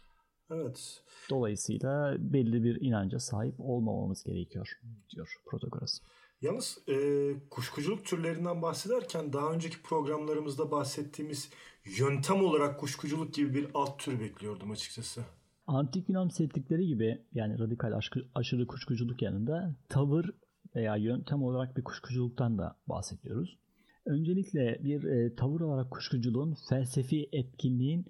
Evet. 0.51 1.03
Dolayısıyla 1.29 2.15
belli 2.19 2.63
bir 2.63 2.81
inanca 2.81 3.19
sahip 3.19 3.55
olmamamız 3.59 4.23
gerekiyor 4.23 4.79
diyor 5.09 5.35
Protagoras. 5.45 6.01
Yalnız 6.41 6.77
e, 6.87 6.95
kuşkuculuk 7.49 8.05
türlerinden 8.05 8.61
bahsederken 8.61 9.33
daha 9.33 9.53
önceki 9.53 9.81
programlarımızda 9.81 10.71
bahsettiğimiz 10.71 11.49
yöntem 11.99 12.45
olarak 12.45 12.79
kuşkuculuk 12.79 13.33
gibi 13.33 13.53
bir 13.53 13.67
alt 13.73 13.99
tür 13.99 14.19
bekliyordum 14.19 14.71
açıkçası. 14.71 15.21
Antik 15.67 16.09
Yunan 16.09 16.29
septikleri 16.29 16.87
gibi 16.87 17.21
yani 17.33 17.59
radikal 17.59 17.91
aşkı, 17.91 18.25
aşırı 18.35 18.67
kuşkuculuk 18.67 19.21
yanında 19.21 19.75
tavır 19.89 20.29
veya 20.75 20.95
yöntem 20.95 21.43
olarak 21.43 21.77
bir 21.77 21.83
kuşkuculuktan 21.83 22.57
da 22.57 22.75
bahsediyoruz. 22.87 23.57
Öncelikle 24.05 24.79
bir 24.83 25.03
e, 25.03 25.35
tavır 25.35 25.61
olarak 25.61 25.91
kuşkuculuğun 25.91 26.57
felsefi 26.69 27.29
etkinliğin 27.31 28.05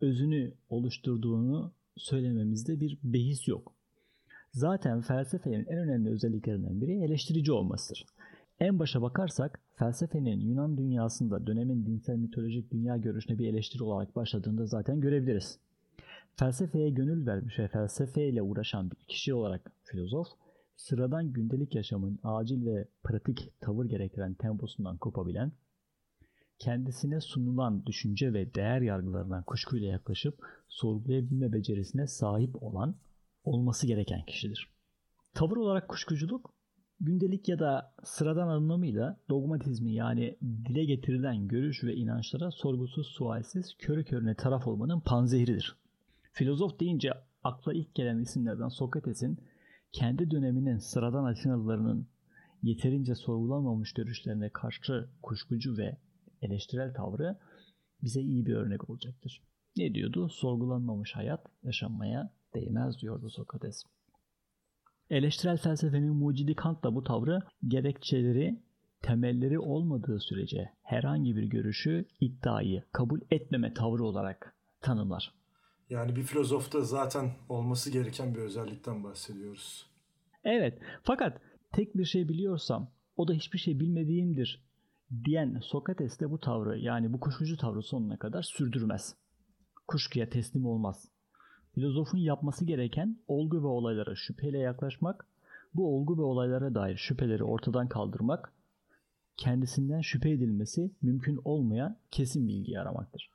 özünü 0.00 0.54
oluşturduğunu 0.68 1.72
söylememizde 1.96 2.80
bir 2.80 2.98
behis 3.04 3.48
yok. 3.48 3.72
Zaten 4.52 5.00
felsefenin 5.00 5.64
en 5.64 5.78
önemli 5.78 6.10
özelliklerinden 6.10 6.80
biri 6.80 7.04
eleştirici 7.04 7.52
olmasıdır. 7.52 8.06
En 8.60 8.78
başa 8.78 9.02
bakarsak 9.02 9.60
felsefenin 9.74 10.40
Yunan 10.40 10.76
dünyasında 10.76 11.46
dönemin 11.46 11.86
dinsel 11.86 12.16
mitolojik 12.16 12.72
dünya 12.72 12.96
görüşüne 12.96 13.38
bir 13.38 13.48
eleştiri 13.48 13.82
olarak 13.82 14.16
başladığını 14.16 14.58
da 14.58 14.66
zaten 14.66 15.00
görebiliriz. 15.00 15.58
Felsefeye 16.36 16.90
gönül 16.90 17.26
vermiş 17.26 17.58
ve 17.58 17.68
felsefeyle 17.68 18.42
uğraşan 18.42 18.90
bir 18.90 18.96
kişi 19.08 19.34
olarak 19.34 19.72
filozof, 19.84 20.26
sıradan 20.76 21.32
gündelik 21.32 21.74
yaşamın 21.74 22.18
acil 22.22 22.66
ve 22.66 22.88
pratik 23.04 23.52
tavır 23.60 23.84
gerektiren 23.84 24.34
temposundan 24.34 24.96
kopabilen, 24.96 25.52
kendisine 26.58 27.20
sunulan 27.20 27.86
düşünce 27.86 28.32
ve 28.32 28.54
değer 28.54 28.80
yargılarından 28.80 29.42
kuşkuyla 29.42 29.88
yaklaşıp 29.88 30.38
sorgulayabilme 30.68 31.52
becerisine 31.52 32.06
sahip 32.06 32.62
olan 32.62 32.96
olması 33.44 33.86
gereken 33.86 34.24
kişidir. 34.26 34.68
Tavır 35.34 35.56
olarak 35.56 35.88
kuşkuculuk, 35.88 36.54
gündelik 37.00 37.48
ya 37.48 37.58
da 37.58 37.94
sıradan 38.04 38.48
anlamıyla 38.48 39.20
dogmatizmi 39.28 39.92
yani 39.92 40.38
dile 40.42 40.84
getirilen 40.84 41.48
görüş 41.48 41.84
ve 41.84 41.94
inançlara 41.94 42.50
sorgusuz 42.50 43.06
sualsiz 43.06 43.76
körü 43.78 44.04
körüne 44.04 44.34
taraf 44.34 44.66
olmanın 44.66 45.00
panzehridir. 45.00 45.76
Filozof 46.32 46.80
deyince 46.80 47.10
akla 47.44 47.72
ilk 47.72 47.94
gelen 47.94 48.18
isimlerden 48.18 48.68
Sokrates'in 48.68 49.38
kendi 49.92 50.30
döneminin 50.30 50.78
sıradan 50.78 51.24
Atinalılarının 51.24 52.08
yeterince 52.62 53.14
sorgulanmamış 53.14 53.92
görüşlerine 53.92 54.50
karşı 54.50 55.08
kuşkucu 55.22 55.76
ve 55.76 55.96
eleştirel 56.42 56.94
tavrı 56.94 57.38
bize 58.02 58.20
iyi 58.20 58.46
bir 58.46 58.54
örnek 58.54 58.90
olacaktır. 58.90 59.42
Ne 59.76 59.94
diyordu? 59.94 60.28
Sorgulanmamış 60.28 61.16
hayat 61.16 61.46
yaşanmaya 61.62 62.30
değmez 62.54 63.00
diyordu 63.00 63.30
Sokrates. 63.30 63.82
Eleştirel 65.10 65.56
felsefenin 65.56 66.14
mucidi 66.14 66.54
Kant 66.54 66.84
da 66.84 66.94
bu 66.94 67.04
tavrı 67.04 67.40
gerekçeleri 67.68 68.60
temelleri 69.02 69.58
olmadığı 69.58 70.20
sürece 70.20 70.72
herhangi 70.82 71.36
bir 71.36 71.42
görüşü, 71.42 72.04
iddiayı 72.20 72.84
kabul 72.92 73.20
etmeme 73.30 73.74
tavrı 73.74 74.04
olarak 74.04 74.56
tanımlar. 74.80 75.34
Yani 75.90 76.16
bir 76.16 76.22
filozofta 76.22 76.80
zaten 76.80 77.30
olması 77.48 77.90
gereken 77.90 78.34
bir 78.34 78.40
özellikten 78.40 79.04
bahsediyoruz. 79.04 79.86
Evet. 80.44 80.78
Fakat 81.02 81.40
tek 81.72 81.96
bir 81.96 82.04
şey 82.04 82.28
biliyorsam 82.28 82.90
o 83.16 83.28
da 83.28 83.32
hiçbir 83.32 83.58
şey 83.58 83.80
bilmediğimdir 83.80 84.65
diyen 85.24 85.60
Sokrates 85.62 86.20
de 86.20 86.30
bu 86.30 86.40
tavrı 86.40 86.78
yani 86.78 87.12
bu 87.12 87.20
kuşkucu 87.20 87.56
tavrı 87.56 87.82
sonuna 87.82 88.18
kadar 88.18 88.42
sürdürmez. 88.42 89.16
Kuşkuya 89.88 90.30
teslim 90.30 90.66
olmaz. 90.66 91.08
Filozofun 91.74 92.18
yapması 92.18 92.64
gereken 92.64 93.18
olgu 93.28 93.62
ve 93.62 93.66
olaylara 93.66 94.14
şüpheyle 94.14 94.58
yaklaşmak, 94.58 95.26
bu 95.74 95.96
olgu 95.96 96.18
ve 96.18 96.22
olaylara 96.22 96.74
dair 96.74 96.96
şüpheleri 96.96 97.44
ortadan 97.44 97.88
kaldırmak, 97.88 98.52
kendisinden 99.36 100.00
şüphe 100.00 100.30
edilmesi 100.30 100.90
mümkün 101.02 101.40
olmayan 101.44 101.98
kesin 102.10 102.48
bilgi 102.48 102.80
aramaktır. 102.80 103.30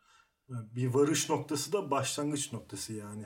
Bir 0.49 0.87
varış 0.87 1.29
noktası 1.29 1.73
da 1.73 1.91
başlangıç 1.91 2.53
noktası 2.53 2.93
yani. 2.93 3.25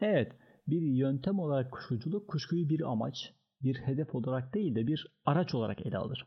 Evet, 0.00 0.32
bir 0.68 0.82
yöntem 0.82 1.38
olarak 1.38 1.72
kuşkuculuk 1.72 2.28
kuşkuyu 2.28 2.68
bir 2.68 2.90
amaç, 2.92 3.34
bir 3.62 3.76
hedef 3.76 4.14
olarak 4.14 4.54
değil 4.54 4.74
de 4.74 4.86
bir 4.86 5.14
araç 5.26 5.54
olarak 5.54 5.86
ele 5.86 5.98
alır. 5.98 6.26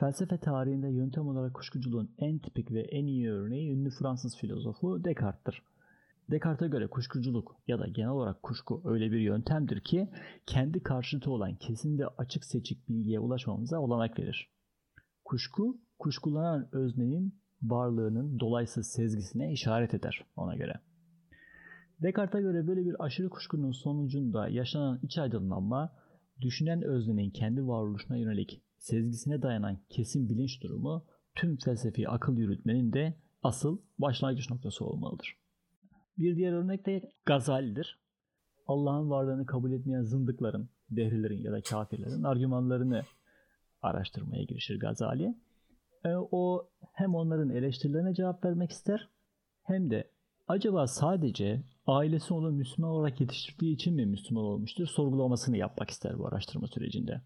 Felsefe 0.00 0.38
tarihinde 0.38 0.88
yöntem 0.88 1.28
olarak 1.28 1.54
kuşkuculuğun 1.54 2.10
en 2.18 2.38
tipik 2.38 2.72
ve 2.72 2.80
en 2.80 3.06
iyi 3.06 3.30
örneği 3.30 3.70
ünlü 3.70 3.90
Fransız 3.90 4.36
filozofu 4.36 5.04
Descartes'tir. 5.04 5.62
Descartes'e 6.30 6.68
göre 6.68 6.86
kuşkuculuk 6.86 7.56
ya 7.68 7.78
da 7.78 7.86
genel 7.86 8.10
olarak 8.10 8.42
kuşku 8.42 8.82
öyle 8.84 9.12
bir 9.12 9.20
yöntemdir 9.20 9.80
ki 9.80 10.08
kendi 10.46 10.82
karşıtı 10.82 11.30
olan 11.30 11.56
kesin 11.56 11.98
ve 11.98 12.06
açık 12.06 12.44
seçik 12.44 12.88
bilgiye 12.88 13.20
ulaşmamıza 13.20 13.78
olanak 13.78 14.18
verir. 14.18 14.50
Kuşku, 15.24 15.80
kuşkulanan 15.98 16.68
öznenin 16.72 17.40
varlığının 17.62 18.40
dolaysız 18.40 18.86
sezgisine 18.86 19.52
işaret 19.52 19.94
eder 19.94 20.24
ona 20.36 20.56
göre. 20.56 20.74
Descartes'e 22.02 22.42
göre 22.42 22.66
böyle 22.66 22.84
bir 22.84 23.04
aşırı 23.04 23.28
kuşkunun 23.28 23.72
sonucunda 23.72 24.48
yaşanan 24.48 25.00
iç 25.02 25.18
aydınlanma, 25.18 25.92
düşünen 26.40 26.82
öznenin 26.82 27.30
kendi 27.30 27.66
varoluşuna 27.66 28.16
yönelik 28.16 28.65
sezgisine 28.78 29.42
dayanan 29.42 29.78
kesin 29.88 30.28
bilinç 30.28 30.62
durumu 30.62 31.04
tüm 31.34 31.56
felsefi 31.56 32.08
akıl 32.08 32.36
yürütmenin 32.36 32.92
de 32.92 33.14
asıl 33.42 33.78
başlangıç 33.98 34.50
noktası 34.50 34.84
olmalıdır. 34.84 35.36
Bir 36.18 36.36
diğer 36.36 36.52
örnek 36.52 36.86
de 36.86 37.12
Gazali'dir. 37.26 37.98
Allah'ın 38.66 39.10
varlığını 39.10 39.46
kabul 39.46 39.72
etmeyen 39.72 40.02
zındıkların, 40.02 40.68
dehrilerin 40.90 41.42
ya 41.42 41.52
da 41.52 41.60
kafirlerin 41.62 42.22
argümanlarını 42.22 43.02
araştırmaya 43.82 44.42
girişir 44.42 44.80
Gazali. 44.80 45.34
E, 46.04 46.08
o 46.30 46.68
hem 46.92 47.14
onların 47.14 47.50
eleştirilerine 47.50 48.14
cevap 48.14 48.44
vermek 48.44 48.70
ister 48.70 49.08
hem 49.62 49.90
de 49.90 50.10
acaba 50.48 50.86
sadece 50.86 51.62
ailesi 51.86 52.34
onu 52.34 52.52
Müslüman 52.52 52.90
olarak 52.90 53.20
yetiştirdiği 53.20 53.74
için 53.74 53.94
mi 53.94 54.06
Müslüman 54.06 54.44
olmuştur 54.44 54.86
sorgulamasını 54.86 55.56
yapmak 55.56 55.90
ister 55.90 56.18
bu 56.18 56.26
araştırma 56.26 56.66
sürecinde. 56.66 57.22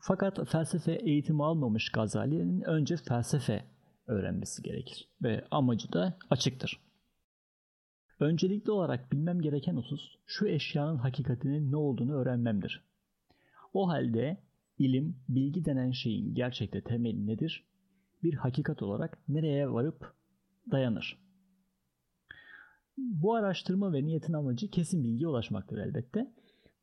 Fakat 0.00 0.48
felsefe 0.48 0.92
eğitimi 0.92 1.44
almamış 1.44 1.92
Gazali'nin 1.92 2.60
önce 2.60 2.96
felsefe 2.96 3.64
öğrenmesi 4.06 4.62
gerekir 4.62 5.08
ve 5.22 5.44
amacı 5.50 5.92
da 5.92 6.18
açıktır. 6.30 6.80
Öncelikli 8.20 8.70
olarak 8.70 9.12
bilmem 9.12 9.40
gereken 9.40 9.76
husus 9.76 10.16
şu 10.26 10.46
eşyanın 10.46 10.96
hakikatinin 10.96 11.72
ne 11.72 11.76
olduğunu 11.76 12.14
öğrenmemdir. 12.14 12.84
O 13.74 13.88
halde 13.88 14.36
ilim, 14.78 15.16
bilgi 15.28 15.64
denen 15.64 15.90
şeyin 15.90 16.34
gerçekte 16.34 16.80
temeli 16.80 17.26
nedir? 17.26 17.64
Bir 18.22 18.34
hakikat 18.34 18.82
olarak 18.82 19.18
nereye 19.28 19.70
varıp 19.70 20.14
dayanır? 20.70 21.18
Bu 22.96 23.34
araştırma 23.34 23.92
ve 23.92 24.04
niyetin 24.04 24.32
amacı 24.32 24.70
kesin 24.70 25.04
bilgiye 25.04 25.28
ulaşmaktır 25.28 25.78
elbette. 25.78 26.32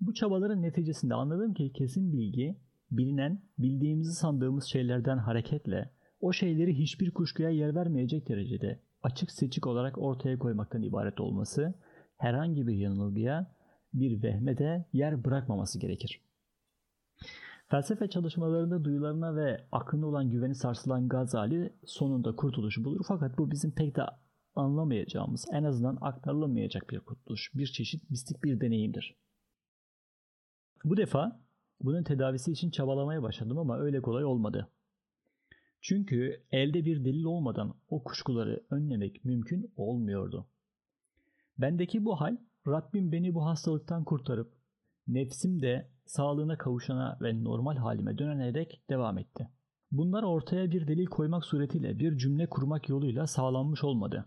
Bu 0.01 0.13
çabaların 0.13 0.62
neticesinde 0.62 1.13
anladım 1.13 1.53
ki 1.53 1.74
kesin 1.74 2.13
bilgi 2.13 2.57
bilinen, 2.98 3.42
bildiğimizi 3.58 4.12
sandığımız 4.12 4.64
şeylerden 4.64 5.18
hareketle 5.18 5.92
o 6.20 6.34
şeyleri 6.34 6.78
hiçbir 6.78 7.12
kuşkuya 7.12 7.50
yer 7.50 7.75
vermeyecek 7.75 8.30
derecede 8.30 8.80
açık 9.04 9.32
seçik 9.32 9.68
olarak 9.68 9.98
ortaya 9.98 10.40
koymaktan 10.40 10.82
ibaret 10.82 11.20
olması, 11.20 11.74
herhangi 12.18 12.68
bir 12.68 12.75
yanılgıya, 12.75 13.56
bir 13.94 14.24
vehme 14.24 14.58
de 14.58 14.86
yer 14.94 15.24
bırakmaması 15.24 15.80
gerekir. 15.80 16.22
Felsefe 17.68 18.10
çalışmalarında 18.10 18.84
duyularına 18.84 19.36
ve 19.36 19.68
aklına 19.72 20.08
olan 20.08 20.30
güveni 20.30 20.56
sarsılan 20.56 21.08
Gazali 21.08 21.74
sonunda 21.86 22.36
kurtuluşu 22.36 22.84
bulur 22.84 23.06
fakat 23.08 23.38
bu 23.38 23.52
bizim 23.52 23.72
pek 23.72 23.96
de 23.96 24.02
anlamayacağımız, 24.56 25.46
en 25.54 25.64
azından 25.64 25.98
aktarılamayacak 26.02 26.90
bir 26.90 27.00
kurtuluş, 27.00 27.52
bir 27.56 27.68
çeşit 27.68 28.10
mistik 28.10 28.44
bir 28.44 28.62
deneyimdir. 28.62 29.16
Bu 30.84 30.98
defa 30.98 31.45
bunun 31.86 32.04
tedavisi 32.04 32.51
için 32.51 32.70
çabalamaya 32.70 33.24
başladım 33.24 33.58
ama 33.58 33.80
öyle 33.80 34.01
kolay 34.01 34.25
olmadı. 34.25 34.70
Çünkü 35.82 36.44
elde 36.51 36.86
bir 36.86 37.06
delil 37.06 37.24
olmadan 37.24 37.75
o 37.89 38.04
kuşkuları 38.04 38.63
önlemek 38.70 39.25
mümkün 39.25 39.72
olmuyordu. 39.77 40.48
Bendeki 41.58 42.06
bu 42.06 42.22
hal 42.22 42.38
Rabbim 42.68 43.12
beni 43.12 43.34
bu 43.34 43.46
hastalıktan 43.46 44.04
kurtarıp 44.04 44.54
nefsim 45.08 45.62
de 45.62 45.89
sağlığına 46.06 46.58
kavuşana 46.58 47.18
ve 47.22 47.44
normal 47.44 47.77
halime 47.77 48.18
dönene 48.18 48.54
dek 48.54 48.82
devam 48.89 49.18
etti. 49.18 49.50
Bunlar 49.92 50.24
ortaya 50.24 50.72
bir 50.72 50.88
delil 50.88 51.06
koymak 51.06 51.46
suretiyle 51.46 52.00
bir 52.00 52.18
cümle 52.18 52.50
kurmak 52.50 52.89
yoluyla 52.89 53.27
sağlanmış 53.27 53.84
olmadı. 53.84 54.25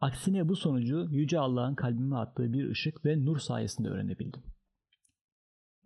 Aksine 0.00 0.48
bu 0.48 0.56
sonucu 0.56 1.08
Yüce 1.10 1.38
Allah'ın 1.38 1.74
kalbime 1.74 2.16
attığı 2.16 2.52
bir 2.52 2.70
ışık 2.70 3.04
ve 3.04 3.24
nur 3.24 3.38
sayesinde 3.38 3.88
öğrenebildim. 3.88 4.42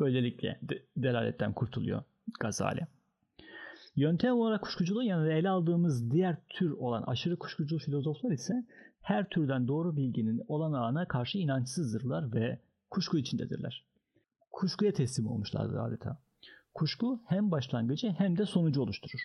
Böylelikle 0.00 0.58
de- 0.62 0.82
delaletten 0.96 1.52
kurtuluyor 1.52 2.02
Gazali. 2.40 2.86
Yöntem 3.96 4.34
olarak 4.34 4.62
kuşkuculuğun 4.62 5.02
yanında 5.02 5.32
ele 5.32 5.48
aldığımız 5.48 6.10
diğer 6.10 6.36
tür 6.48 6.70
olan 6.70 7.02
aşırı 7.02 7.38
kuşkucu 7.38 7.78
filozoflar 7.78 8.30
ise 8.30 8.64
her 9.00 9.28
türden 9.28 9.68
doğru 9.68 9.96
bilginin 9.96 10.42
olanağına 10.48 11.08
karşı 11.08 11.38
inançsızdırlar 11.38 12.34
ve 12.34 12.58
kuşku 12.90 13.18
içindedirler. 13.18 13.84
Kuşkuya 14.52 14.92
teslim 14.92 15.26
olmuşlardır 15.26 15.76
adeta. 15.76 16.18
Kuşku 16.74 17.20
hem 17.26 17.50
başlangıcı 17.50 18.08
hem 18.18 18.38
de 18.38 18.46
sonucu 18.46 18.82
oluşturur. 18.82 19.20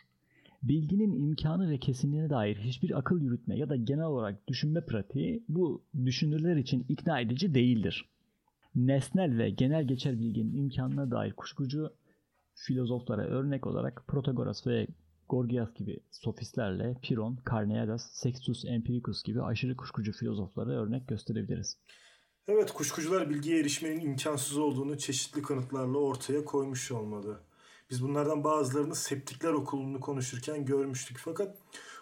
Bilginin 0.63 1.27
imkanı 1.27 1.69
ve 1.69 1.77
kesinliğine 1.77 2.29
dair 2.29 2.57
hiçbir 2.57 2.97
akıl 2.97 3.21
yürütme 3.21 3.57
ya 3.57 3.69
da 3.69 3.75
genel 3.75 4.05
olarak 4.05 4.47
düşünme 4.47 4.85
pratiği 4.85 5.43
bu 5.49 5.83
düşünürler 6.05 6.55
için 6.55 6.85
ikna 6.89 7.19
edici 7.19 7.53
değildir. 7.53 8.05
Nesnel 8.77 9.37
ve 9.37 9.49
genel 9.49 9.87
geçer 9.87 10.19
bilginin 10.19 10.57
imkanına 10.57 11.11
dair 11.11 11.33
kuşkucu 11.33 11.93
filozoflara 12.55 13.21
örnek 13.21 13.67
olarak 13.67 14.03
Protagoras 14.07 14.67
ve 14.67 14.87
Gorgias 15.29 15.73
gibi 15.73 15.99
sofistlerle 16.11 16.95
Piron, 17.01 17.39
Carneades, 17.51 18.01
Sextus 18.01 18.65
Empiricus 18.65 19.23
gibi 19.23 19.41
aşırı 19.41 19.75
kuşkucu 19.75 20.11
filozoflara 20.11 20.69
örnek 20.69 21.07
gösterebiliriz. 21.07 21.77
Evet, 22.47 22.71
kuşkucular 22.71 23.29
bilgiye 23.29 23.59
erişmenin 23.59 23.99
imkansız 23.99 24.57
olduğunu 24.57 24.97
çeşitli 24.97 25.41
kanıtlarla 25.41 25.97
ortaya 25.97 26.45
koymuş 26.45 26.91
olmalı. 26.91 27.39
Biz 27.89 28.03
bunlardan 28.03 28.43
bazılarını 28.43 28.95
septikler 28.95 29.53
okulunu 29.53 29.99
konuşurken 29.99 30.65
görmüştük. 30.65 31.17
Fakat 31.17 31.57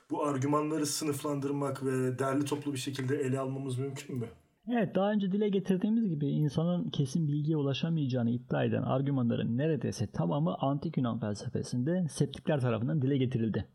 bu 0.09 0.23
argümanları 0.23 0.85
sınıflandırmak 0.85 1.85
ve 1.85 2.19
derli 2.19 2.45
toplu 2.45 2.73
bir 2.73 2.77
şekilde 2.77 3.17
ele 3.17 3.39
almamız 3.39 3.77
mümkün 3.77 4.17
mü? 4.17 4.27
Evet 4.71 4.95
daha 4.95 5.11
önce 5.11 5.31
dile 5.31 5.49
getirdiğimiz 5.49 6.09
gibi 6.09 6.29
insanın 6.29 6.89
kesin 6.89 7.27
bilgiye 7.27 7.57
ulaşamayacağını 7.57 8.29
iddia 8.29 8.63
eden 8.63 8.81
argümanların 8.81 9.57
neredeyse 9.57 10.07
tamamı 10.07 10.55
antik 10.59 10.97
Yunan 10.97 11.19
felsefesinde 11.19 12.07
septikler 12.09 12.59
tarafından 12.59 13.01
dile 13.01 13.17
getirildi. 13.17 13.67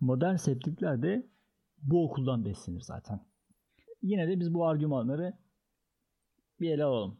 Modern 0.00 0.36
septikler 0.36 1.02
de 1.02 1.26
bu 1.82 2.04
okuldan 2.04 2.44
beslenir 2.44 2.80
zaten. 2.80 3.20
Yine 4.02 4.28
de 4.28 4.40
biz 4.40 4.54
bu 4.54 4.66
argümanları 4.66 5.34
bir 6.60 6.70
ele 6.70 6.84
alalım. 6.84 7.18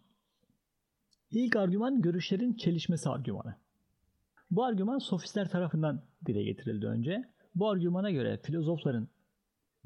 İlk 1.31 1.57
argüman 1.57 2.03
görüşlerin 2.03 2.55
çelişmesi 2.55 3.09
argümanı. 3.09 3.55
Bu 4.51 4.65
argüman 4.65 4.99
sofistler 4.99 5.49
tarafından 5.49 6.03
dile 6.27 6.43
getirildi 6.43 6.87
önce. 6.87 7.25
Bu 7.55 7.69
argümana 7.69 8.11
göre 8.11 8.41
filozofların 8.43 9.09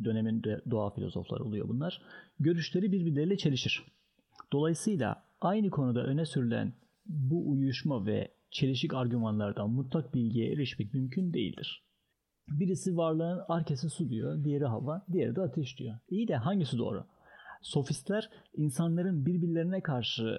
dönemin 0.04 0.42
doğa 0.70 0.90
filozofları 0.90 1.44
oluyor 1.44 1.68
bunlar. 1.68 2.02
Görüşleri 2.40 2.92
birbirleriyle 2.92 3.36
çelişir. 3.36 3.84
Dolayısıyla 4.52 5.24
aynı 5.40 5.70
konuda 5.70 6.04
öne 6.04 6.26
sürülen 6.26 6.72
bu 7.06 7.50
uyuşma 7.50 8.06
ve 8.06 8.34
çelişik 8.50 8.94
argümanlardan 8.94 9.70
mutlak 9.70 10.14
bilgiye 10.14 10.52
erişmek 10.52 10.94
mümkün 10.94 11.34
değildir. 11.34 11.84
Birisi 12.48 12.96
varlığın 12.96 13.40
arkası 13.48 13.90
su 13.90 14.10
diyor, 14.10 14.44
diğeri 14.44 14.64
hava, 14.64 15.06
diğeri 15.12 15.36
de 15.36 15.40
ateş 15.40 15.78
diyor. 15.78 15.98
İyi 16.08 16.28
de 16.28 16.36
hangisi 16.36 16.78
doğru? 16.78 17.04
Sofistler 17.62 18.30
insanların 18.56 19.26
birbirlerine 19.26 19.80
karşı 19.80 20.38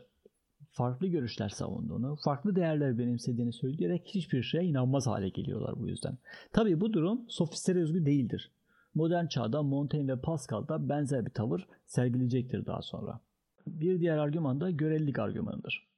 farklı 0.71 1.07
görüşler 1.07 1.49
savunduğunu, 1.49 2.15
farklı 2.23 2.55
değerler 2.55 2.97
benimsediğini 2.97 3.53
söyleyerek 3.53 4.01
hiçbir 4.05 4.43
şeye 4.43 4.63
inanmaz 4.63 5.07
hale 5.07 5.29
geliyorlar 5.29 5.79
bu 5.79 5.87
yüzden. 5.87 6.17
Tabii 6.53 6.81
bu 6.81 6.93
durum 6.93 7.25
sofistlere 7.29 7.79
özgü 7.79 8.05
değildir. 8.05 8.51
Modern 8.95 9.27
çağda 9.27 9.63
Montaigne 9.63 10.11
ve 10.11 10.21
Pascal 10.21 10.67
da 10.67 10.89
benzer 10.89 11.25
bir 11.25 11.31
tavır 11.31 11.67
sergileyecektir 11.85 12.65
daha 12.65 12.81
sonra. 12.81 13.19
Bir 13.67 13.99
diğer 13.99 14.17
argüman 14.17 14.61
da 14.61 14.71
görelilik 14.71 15.19
argümanıdır. 15.19 15.89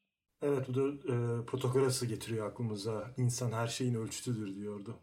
Evet 0.42 0.68
bu 0.70 0.76
da 0.76 0.88
e, 0.88 1.46
Protagoras'ı 1.46 2.06
getiriyor 2.06 2.48
aklımıza. 2.48 3.12
İnsan 3.18 3.52
her 3.52 3.68
şeyin 3.68 3.96
ölçütüdür 3.96 4.56
diyordu. 4.56 4.96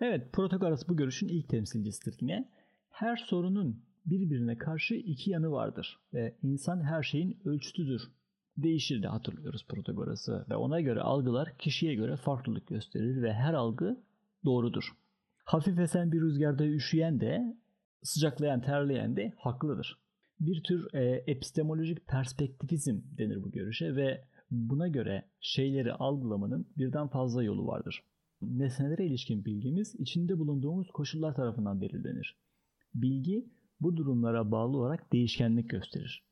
Evet 0.00 0.32
Protagoras 0.32 0.88
bu 0.88 0.96
görüşün 0.96 1.28
ilk 1.28 1.48
temsilcisidir 1.48 2.16
yine. 2.20 2.48
Her 2.90 3.16
sorunun 3.16 3.82
birbirine 4.06 4.58
karşı 4.58 4.94
iki 4.94 5.30
yanı 5.30 5.50
vardır 5.50 6.00
ve 6.14 6.36
insan 6.42 6.82
her 6.82 7.02
şeyin 7.02 7.38
ölçütüdür. 7.44 8.02
Değişir 8.56 9.02
de 9.02 9.08
hatırlıyoruz 9.08 9.66
Protagoras'ı 9.68 10.46
ve 10.50 10.56
ona 10.56 10.80
göre 10.80 11.00
algılar 11.00 11.58
kişiye 11.58 11.94
göre 11.94 12.16
farklılık 12.16 12.66
gösterir 12.66 13.22
ve 13.22 13.32
her 13.32 13.54
algı 13.54 14.02
doğrudur. 14.44 14.84
Hafif 15.44 15.78
esen 15.78 16.12
bir 16.12 16.20
rüzgarda 16.20 16.66
üşüyen 16.66 17.20
de, 17.20 17.56
sıcaklayan, 18.02 18.60
terleyen 18.60 19.16
de 19.16 19.32
haklıdır. 19.36 19.98
Bir 20.40 20.62
tür 20.62 20.94
e, 20.94 21.04
epistemolojik 21.26 22.06
perspektifizm 22.06 23.00
denir 23.18 23.42
bu 23.42 23.50
görüşe 23.50 23.96
ve 23.96 24.24
buna 24.50 24.88
göre 24.88 25.30
şeyleri 25.40 25.92
algılamanın 25.92 26.68
birden 26.76 27.08
fazla 27.08 27.42
yolu 27.42 27.66
vardır. 27.66 28.02
Nesnelere 28.42 29.06
ilişkin 29.06 29.44
bilgimiz 29.44 29.94
içinde 29.94 30.38
bulunduğumuz 30.38 30.90
koşullar 30.90 31.34
tarafından 31.34 31.80
belirlenir. 31.80 32.36
Bilgi 32.94 33.48
bu 33.80 33.96
durumlara 33.96 34.50
bağlı 34.50 34.76
olarak 34.76 35.12
değişkenlik 35.12 35.70
gösterir. 35.70 36.24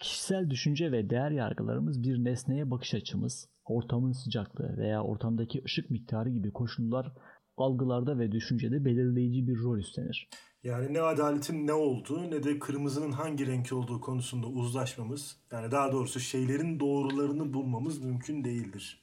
Kişisel 0.00 0.50
düşünce 0.50 0.92
ve 0.92 1.10
değer 1.10 1.30
yargılarımız 1.30 2.02
bir 2.02 2.24
nesneye 2.24 2.70
bakış 2.70 2.94
açımız, 2.94 3.48
ortamın 3.64 4.12
sıcaklığı 4.12 4.76
veya 4.76 5.02
ortamdaki 5.02 5.62
ışık 5.64 5.90
miktarı 5.90 6.30
gibi 6.30 6.52
koşullar 6.52 7.12
algılarda 7.56 8.18
ve 8.18 8.32
düşüncede 8.32 8.84
belirleyici 8.84 9.46
bir 9.46 9.58
rol 9.58 9.78
üstlenir. 9.78 10.28
Yani 10.64 10.94
ne 10.94 11.00
adaletin 11.00 11.66
ne 11.66 11.72
olduğu 11.72 12.30
ne 12.30 12.42
de 12.42 12.58
kırmızının 12.58 13.12
hangi 13.12 13.46
renk 13.46 13.72
olduğu 13.72 14.00
konusunda 14.00 14.46
uzlaşmamız, 14.46 15.36
yani 15.52 15.70
daha 15.70 15.92
doğrusu 15.92 16.20
şeylerin 16.20 16.80
doğrularını 16.80 17.54
bulmamız 17.54 18.04
mümkün 18.04 18.44
değildir. 18.44 19.02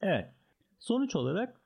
Evet. 0.00 0.28
Sonuç 0.78 1.16
olarak 1.16 1.60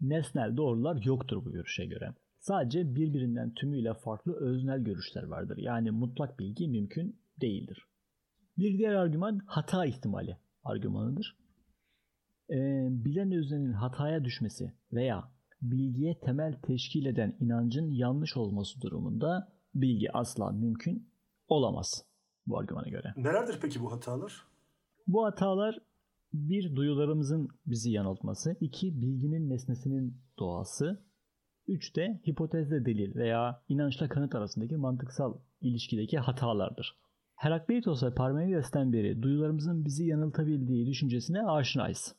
nesnel 0.00 0.56
doğrular 0.56 1.02
yoktur 1.04 1.44
bu 1.44 1.52
görüşe 1.52 1.86
göre. 1.86 2.14
Sadece 2.38 2.94
birbirinden 2.94 3.54
tümüyle 3.54 3.94
farklı 3.94 4.36
öznel 4.40 4.84
görüşler 4.84 5.22
vardır. 5.22 5.56
Yani 5.56 5.90
mutlak 5.90 6.38
bilgi 6.38 6.68
mümkün 6.68 7.20
değildir. 7.40 7.86
Bir 8.58 8.78
diğer 8.78 8.94
argüman 8.94 9.40
hata 9.46 9.86
ihtimali 9.86 10.36
argümanıdır. 10.64 11.36
Ee, 12.50 12.88
bilen 12.90 13.32
öznenin 13.32 13.72
hataya 13.72 14.24
düşmesi 14.24 14.72
veya 14.92 15.32
bilgiye 15.62 16.20
temel 16.20 16.52
teşkil 16.62 17.06
eden 17.06 17.36
inancın 17.40 17.90
yanlış 17.90 18.36
olması 18.36 18.80
durumunda 18.80 19.52
bilgi 19.74 20.12
asla 20.12 20.50
mümkün 20.50 21.08
olamaz 21.48 22.04
bu 22.46 22.58
argümana 22.58 22.88
göre. 22.88 23.14
Nelerdir 23.16 23.58
peki 23.62 23.80
bu 23.82 23.92
hatalar? 23.92 24.46
Bu 25.06 25.24
hatalar 25.24 25.78
bir 26.32 26.76
duyularımızın 26.76 27.48
bizi 27.66 27.90
yanıltması, 27.90 28.56
iki 28.60 29.00
bilginin 29.00 29.50
nesnesinin 29.50 30.16
doğası, 30.38 31.04
üç 31.68 31.96
de 31.96 32.20
hipotezle 32.28 32.84
delil 32.84 33.14
veya 33.14 33.62
inançla 33.68 34.08
kanıt 34.08 34.34
arasındaki 34.34 34.76
mantıksal 34.76 35.34
ilişkideki 35.60 36.18
hatalardır. 36.18 36.96
Herakleitos 37.34 38.02
ve 38.02 38.14
Parmenides'ten 38.14 38.92
beri 38.92 39.22
duyularımızın 39.22 39.84
bizi 39.84 40.06
yanıltabildiği 40.06 40.86
düşüncesine 40.86 41.42
aşinayız. 41.42 42.14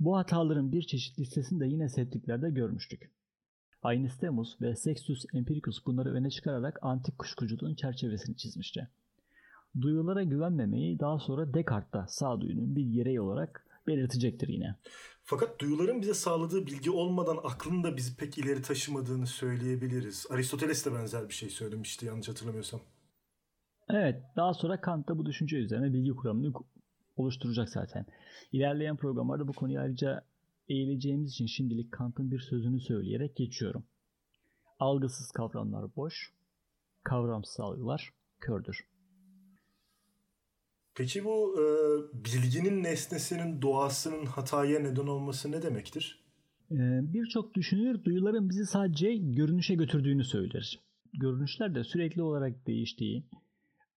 Bu 0.00 0.16
hataların 0.16 0.72
bir 0.72 0.82
çeşit 0.82 1.18
listesini 1.18 1.60
de 1.60 1.66
yine 1.66 1.88
septiklerde 1.88 2.50
görmüştük. 2.50 3.10
Ainistemus 3.82 4.60
ve 4.60 4.76
Sextus 4.76 5.24
Empiricus 5.34 5.86
bunları 5.86 6.12
öne 6.12 6.30
çıkararak 6.30 6.78
antik 6.82 7.18
kuşkuculuğun 7.18 7.74
çerçevesini 7.74 8.36
çizmişti. 8.36 8.88
Duyulara 9.80 10.22
güvenmemeyi 10.22 10.98
daha 10.98 11.18
sonra 11.18 11.54
Descartes'ta 11.54 12.06
sağduyunun 12.08 12.76
bir 12.76 12.82
yereği 12.82 13.20
olarak 13.20 13.66
belirtecektir 13.86 14.48
yine. 14.48 14.76
Fakat 15.22 15.60
duyuların 15.60 16.00
bize 16.02 16.14
sağladığı 16.14 16.66
bilgi 16.66 16.90
olmadan 16.90 17.38
aklın 17.44 17.84
da 17.84 17.96
bizi 17.96 18.16
pek 18.16 18.38
ileri 18.38 18.62
taşımadığını 18.62 19.26
söyleyebiliriz. 19.26 20.26
Aristoteles 20.30 20.86
de 20.86 20.92
benzer 20.92 21.28
bir 21.28 21.34
şey 21.34 21.50
söylemişti 21.50 22.06
yanlış 22.06 22.28
hatırlamıyorsam. 22.28 22.80
Evet, 23.88 24.22
daha 24.36 24.54
sonra 24.54 24.80
Kant 24.80 25.08
da 25.08 25.18
bu 25.18 25.26
düşünce 25.26 25.56
üzerine 25.56 25.92
bilgi 25.92 26.10
kuramını 26.10 26.52
oluşturacak 27.16 27.68
zaten. 27.68 28.06
İlerleyen 28.52 28.96
programlarda 28.96 29.48
bu 29.48 29.52
konuyu 29.52 29.80
ayrıca 29.80 30.24
eğileceğimiz 30.68 31.30
için 31.30 31.46
şimdilik 31.46 31.92
Kant'ın 31.92 32.30
bir 32.30 32.38
sözünü 32.38 32.80
söyleyerek 32.80 33.36
geçiyorum. 33.36 33.84
Algısız 34.78 35.30
kavramlar 35.30 35.96
boş, 35.96 36.32
kavramsız 37.04 37.60
algılar 37.60 38.12
kördür. 38.40 38.86
Peki 40.94 41.24
bu 41.24 41.54
e, 41.60 41.64
bilginin 42.24 42.82
nesnesinin 42.82 43.62
doğasının 43.62 44.26
hataya 44.26 44.80
neden 44.80 45.06
olması 45.06 45.52
ne 45.52 45.62
demektir? 45.62 46.24
E, 46.70 46.76
Birçok 47.14 47.54
düşünür 47.54 48.04
duyuların 48.04 48.48
bizi 48.48 48.66
sadece 48.66 49.16
görünüşe 49.16 49.74
götürdüğünü 49.74 50.24
söyler. 50.24 50.80
Görünüşler 51.12 51.74
de 51.74 51.84
sürekli 51.84 52.22
olarak 52.22 52.66
değiştiği, 52.66 53.24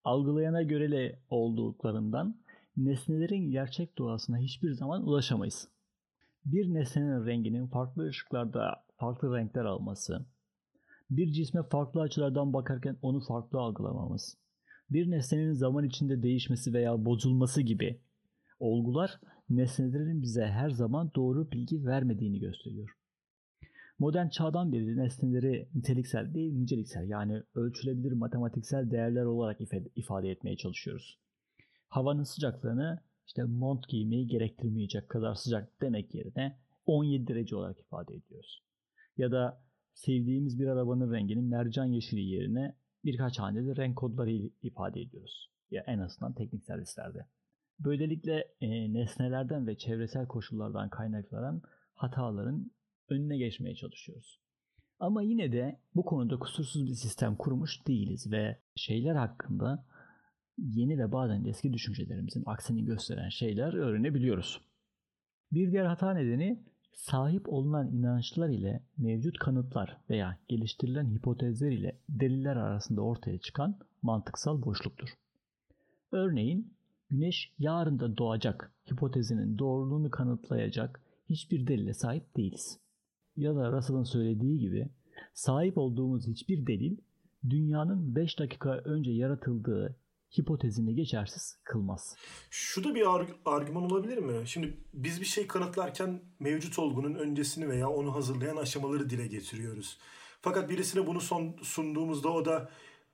algılayana 0.03 0.61
görele 0.61 1.19
olduklarından 1.29 2.35
nesnelerin 2.77 3.51
gerçek 3.51 3.97
doğasına 3.97 4.37
hiçbir 4.37 4.71
zaman 4.71 5.07
ulaşamayız. 5.07 5.69
Bir 6.45 6.73
nesnenin 6.73 7.25
renginin 7.25 7.67
farklı 7.67 8.07
ışıklarda 8.07 8.85
farklı 8.97 9.37
renkler 9.37 9.65
alması, 9.65 10.25
bir 11.09 11.31
cisme 11.31 11.63
farklı 11.63 12.01
açılardan 12.01 12.53
bakarken 12.53 12.97
onu 13.01 13.21
farklı 13.27 13.59
algılamamız, 13.59 14.37
bir 14.89 15.11
nesnenin 15.11 15.53
zaman 15.53 15.85
içinde 15.85 16.23
değişmesi 16.23 16.73
veya 16.73 17.05
bozulması 17.05 17.61
gibi 17.61 18.01
olgular 18.59 19.19
nesnelerin 19.49 20.21
bize 20.21 20.45
her 20.45 20.69
zaman 20.69 21.11
doğru 21.15 21.51
bilgi 21.51 21.85
vermediğini 21.85 22.39
gösteriyor. 22.39 22.89
Modern 23.99 24.29
çağdan 24.29 24.73
beri 24.73 24.97
nesneleri 24.97 25.69
niteliksel 25.75 26.33
değil 26.33 26.53
niceliksel 26.53 27.09
yani 27.09 27.43
ölçülebilir 27.55 28.11
matematiksel 28.11 28.91
değerler 28.91 29.25
olarak 29.25 29.57
ifade 29.95 30.29
etmeye 30.29 30.57
çalışıyoruz. 30.57 31.19
Havanın 31.87 32.23
sıcaklığını 32.23 32.99
işte 33.27 33.43
mont 33.43 33.87
giymeyi 33.87 34.27
gerektirmeyecek 34.27 35.09
kadar 35.09 35.35
sıcak 35.35 35.81
demek 35.81 36.15
yerine 36.15 36.57
17 36.85 37.27
derece 37.27 37.55
olarak 37.55 37.79
ifade 37.79 38.15
ediyoruz. 38.15 38.63
Ya 39.17 39.31
da 39.31 39.63
sevdiğimiz 39.93 40.59
bir 40.59 40.67
arabanın 40.67 41.13
renginin 41.13 41.43
mercan 41.43 41.85
yeşili 41.85 42.21
yerine 42.21 42.75
birkaç 43.05 43.39
haneli 43.39 43.77
renk 43.77 43.97
kodları 43.97 44.31
ifade 44.61 45.01
ediyoruz. 45.01 45.51
Ya 45.71 45.83
en 45.87 45.99
azından 45.99 46.33
teknik 46.33 46.63
servislerde. 46.63 47.25
Böylelikle 47.79 48.47
e, 48.61 48.93
nesnelerden 48.93 49.67
ve 49.67 49.77
çevresel 49.77 50.27
koşullardan 50.27 50.89
kaynaklanan 50.89 51.61
hataların 51.93 52.71
önüne 53.09 53.37
geçmeye 53.37 53.75
çalışıyoruz. 53.75 54.39
Ama 54.99 55.21
yine 55.21 55.51
de 55.51 55.79
bu 55.95 56.05
konuda 56.05 56.39
kusursuz 56.39 56.85
bir 56.85 56.93
sistem 56.93 57.35
kurmuş 57.35 57.87
değiliz 57.87 58.31
ve 58.31 58.59
şeyler 58.75 59.15
hakkında 59.15 59.85
yeni 60.57 60.99
ve 60.99 61.11
bazen 61.11 61.45
eski 61.45 61.73
düşüncelerimizin 61.73 62.43
aksini 62.45 62.85
gösteren 62.85 63.29
şeyler 63.29 63.73
öğrenebiliyoruz. 63.73 64.61
Bir 65.51 65.71
diğer 65.71 65.85
hata 65.85 66.13
nedeni 66.13 66.63
sahip 66.93 67.53
olunan 67.53 67.91
inançlar 67.91 68.49
ile 68.49 68.83
mevcut 68.97 69.39
kanıtlar 69.39 69.97
veya 70.09 70.37
geliştirilen 70.47 71.15
hipotezler 71.15 71.71
ile 71.71 71.99
deliller 72.09 72.55
arasında 72.55 73.01
ortaya 73.01 73.37
çıkan 73.37 73.79
mantıksal 74.01 74.61
boşluktur. 74.61 75.09
Örneğin 76.11 76.73
güneş 77.09 77.53
yarın 77.59 77.99
da 77.99 78.17
doğacak 78.17 78.71
hipotezinin 78.91 79.57
doğruluğunu 79.57 80.11
kanıtlayacak 80.11 81.01
hiçbir 81.29 81.67
delile 81.67 81.93
sahip 81.93 82.37
değiliz. 82.37 82.79
Ya 83.35 83.55
da 83.55 83.71
Russell'ın 83.71 84.03
söylediği 84.03 84.59
gibi 84.59 84.89
sahip 85.33 85.77
olduğumuz 85.77 86.27
hiçbir 86.27 86.67
delil 86.67 86.97
dünyanın 87.49 88.15
5 88.15 88.39
dakika 88.39 88.77
önce 88.77 89.11
yaratıldığı 89.11 89.95
hipotezini 90.39 90.95
geçersiz 90.95 91.57
kılmaz. 91.63 92.15
Şu 92.49 92.83
da 92.83 92.95
bir 92.95 93.01
arg- 93.01 93.35
argüman 93.45 93.83
olabilir 93.83 94.17
mi? 94.17 94.47
Şimdi 94.47 94.77
biz 94.93 95.21
bir 95.21 95.25
şey 95.25 95.47
kanıtlarken 95.47 96.21
mevcut 96.39 96.79
olgunun 96.79 97.15
öncesini 97.15 97.69
veya 97.69 97.89
onu 97.89 98.15
hazırlayan 98.15 98.57
aşamaları 98.57 99.09
dile 99.09 99.27
getiriyoruz. 99.27 99.97
Fakat 100.41 100.69
birisine 100.69 101.07
bunu 101.07 101.21
son 101.21 101.55
sunduğumuzda 101.61 102.29
o 102.29 102.45
da 102.45 102.69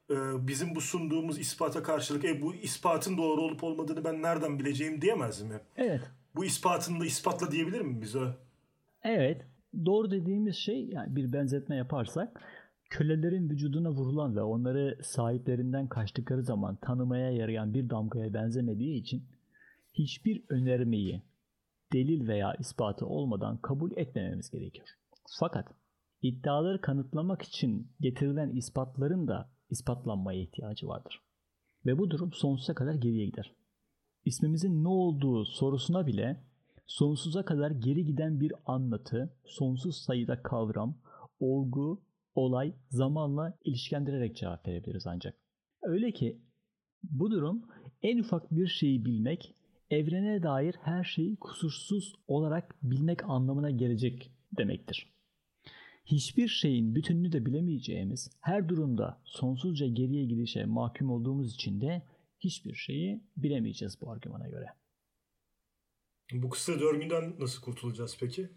e, 0.10 0.15
bizim 0.47 0.76
bu 0.76 0.82
sunduğumuz 0.82 1.39
ispata 1.39 1.84
karşılık 1.84 2.26
e, 2.26 2.41
bu 2.41 2.56
ispatın 2.56 3.17
doğru 3.17 3.41
olup 3.41 3.63
olmadığını 3.63 4.04
ben 4.04 4.21
nereden 4.21 4.60
bileceğim 4.60 5.02
diyemez 5.02 5.41
mi? 5.41 5.60
Evet. 5.76 6.02
Bu 6.36 6.45
ispatını 6.45 6.99
da 6.99 7.06
ispatla 7.06 7.52
diyebilir 7.52 7.82
mi 7.82 8.02
bize? 8.02 8.38
Evet. 9.04 9.41
Doğru 9.86 10.12
dediğimiz 10.12 10.56
şey 10.56 10.86
yani 10.86 11.15
bir 11.15 11.34
benzetme 11.34 11.76
yaparsak 11.76 12.41
kölelerin 12.93 13.49
vücuduna 13.49 13.91
vurulan 13.91 14.36
ve 14.36 14.41
onları 14.41 14.97
sahiplerinden 15.03 15.88
kaçtıkları 15.88 16.43
zaman 16.43 16.75
tanımaya 16.75 17.32
yarayan 17.32 17.73
bir 17.73 17.89
damgaya 17.89 18.34
benzemediği 18.34 19.01
için 19.01 19.23
hiçbir 19.93 20.43
önermeyi 20.49 21.21
delil 21.93 22.27
veya 22.27 22.53
ispatı 22.53 23.06
olmadan 23.06 23.58
kabul 23.58 23.91
etmememiz 23.95 24.49
gerekiyor. 24.49 24.88
Fakat 25.39 25.67
iddiaları 26.21 26.82
kanıtlamak 26.82 27.41
için 27.41 27.91
getirilen 27.99 28.49
ispatların 28.49 29.27
da 29.27 29.49
ispatlanmaya 29.69 30.41
ihtiyacı 30.41 30.88
vardır. 30.88 31.21
Ve 31.86 31.97
bu 31.97 32.10
durum 32.10 32.34
sonsuza 32.34 32.73
kadar 32.73 32.93
geriye 32.93 33.25
gider. 33.25 33.53
İsmimizin 34.25 34.84
ne 34.84 34.88
olduğu 34.88 35.45
sorusuna 35.45 36.08
bile 36.08 36.43
sonsuza 36.86 37.45
kadar 37.45 37.71
geri 37.71 38.06
giden 38.06 38.39
bir 38.39 38.53
anlatı, 38.65 39.34
sonsuz 39.45 39.97
sayıda 39.97 40.43
kavram, 40.43 40.97
olgu 41.39 42.01
olay 42.36 42.74
zamanla 42.89 43.58
ilişkilendirerek 43.63 44.36
cevap 44.36 44.67
verebiliriz 44.67 45.08
ancak. 45.08 45.38
Öyle 45.82 46.12
ki 46.12 46.41
bu 47.04 47.32
durum 47.32 47.62
en 48.02 48.19
ufak 48.19 48.52
bir 48.52 48.67
şeyi 48.67 49.06
bilmek, 49.06 49.56
evrene 49.89 50.43
dair 50.43 50.76
her 50.82 51.04
şeyi 51.04 51.36
kusursuz 51.36 52.15
olarak 52.28 52.76
bilmek 52.84 53.24
anlamına 53.30 53.69
gelecek 53.69 54.32
demektir. 54.58 55.13
Hiçbir 56.06 56.48
şeyin 56.48 56.96
bütününü 56.96 57.32
de 57.32 57.46
bilemeyeceğimiz, 57.46 58.32
her 58.41 58.69
durumda 58.69 59.22
sonsuzca 59.24 59.88
geriye 59.88 60.26
gidişe 60.26 60.65
mahkum 60.65 61.10
olduğumuz 61.10 61.54
için 61.54 61.82
de 61.82 62.02
hiçbir 62.39 62.76
şeyi 62.76 63.24
bilemeyeceğiz 63.38 64.02
bu 64.02 64.12
argümana 64.12 64.48
göre. 64.48 64.65
Bu 66.34 66.50
kısa 66.50 66.80
döngüden 66.80 67.36
nasıl 67.39 67.62
kurtulacağız 67.62 68.17
peki? 68.19 68.50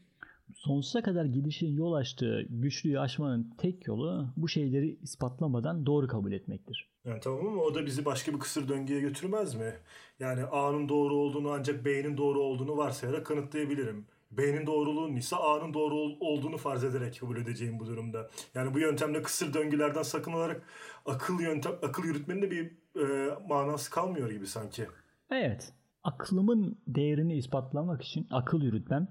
Sonsuza 0.55 1.03
kadar 1.03 1.25
gidişin 1.25 1.77
yol 1.77 1.93
açtığı 1.93 2.47
güçlüyü 2.51 3.01
aşmanın 3.01 3.55
tek 3.59 3.87
yolu 3.87 4.27
bu 4.37 4.49
şeyleri 4.49 4.99
ispatlamadan 5.03 5.87
doğru 5.87 6.07
kabul 6.07 6.33
etmektir. 6.33 6.91
Yani 7.05 7.21
tamam 7.21 7.47
ama 7.47 7.63
o 7.63 7.75
da 7.75 7.87
bizi 7.87 8.05
başka 8.05 8.35
bir 8.35 8.39
kısır 8.39 8.69
döngüye 8.69 9.01
götürmez 9.01 9.55
mi? 9.55 9.73
Yani 10.21 10.45
A'nın 10.45 10.89
doğru 10.89 11.15
olduğunu 11.15 11.51
ancak 11.51 11.85
B'nin 11.85 12.17
doğru 12.17 12.41
olduğunu 12.41 12.77
varsayarak 12.77 13.27
kanıtlayabilirim. 13.27 14.07
B'nin 14.31 14.67
doğruluğunun 14.67 15.17
ise 15.17 15.37
A'nın 15.37 15.75
doğru 15.75 15.95
olduğunu 16.21 16.57
farz 16.57 16.85
ederek 16.85 17.21
kabul 17.21 17.37
edeceğim 17.37 17.81
bu 17.81 17.87
durumda. 17.87 18.31
Yani 18.55 18.75
bu 18.75 18.79
yöntemle 18.79 19.23
kısır 19.23 19.55
döngülerden 19.55 20.03
sakınarak 20.03 20.63
akıl 21.07 21.41
yöntem 21.41 21.73
akıl 21.83 22.05
yürütmenin 22.05 22.43
de 22.43 22.51
bir 22.51 22.73
e, 23.01 23.35
manası 23.49 23.91
kalmıyor 23.91 24.31
gibi 24.31 24.47
sanki. 24.47 24.87
Evet. 25.31 25.73
Aklımın 26.05 26.79
değerini 26.87 27.37
ispatlamak 27.37 28.03
için 28.03 28.27
akıl 28.31 28.63
yürütmem 28.63 29.09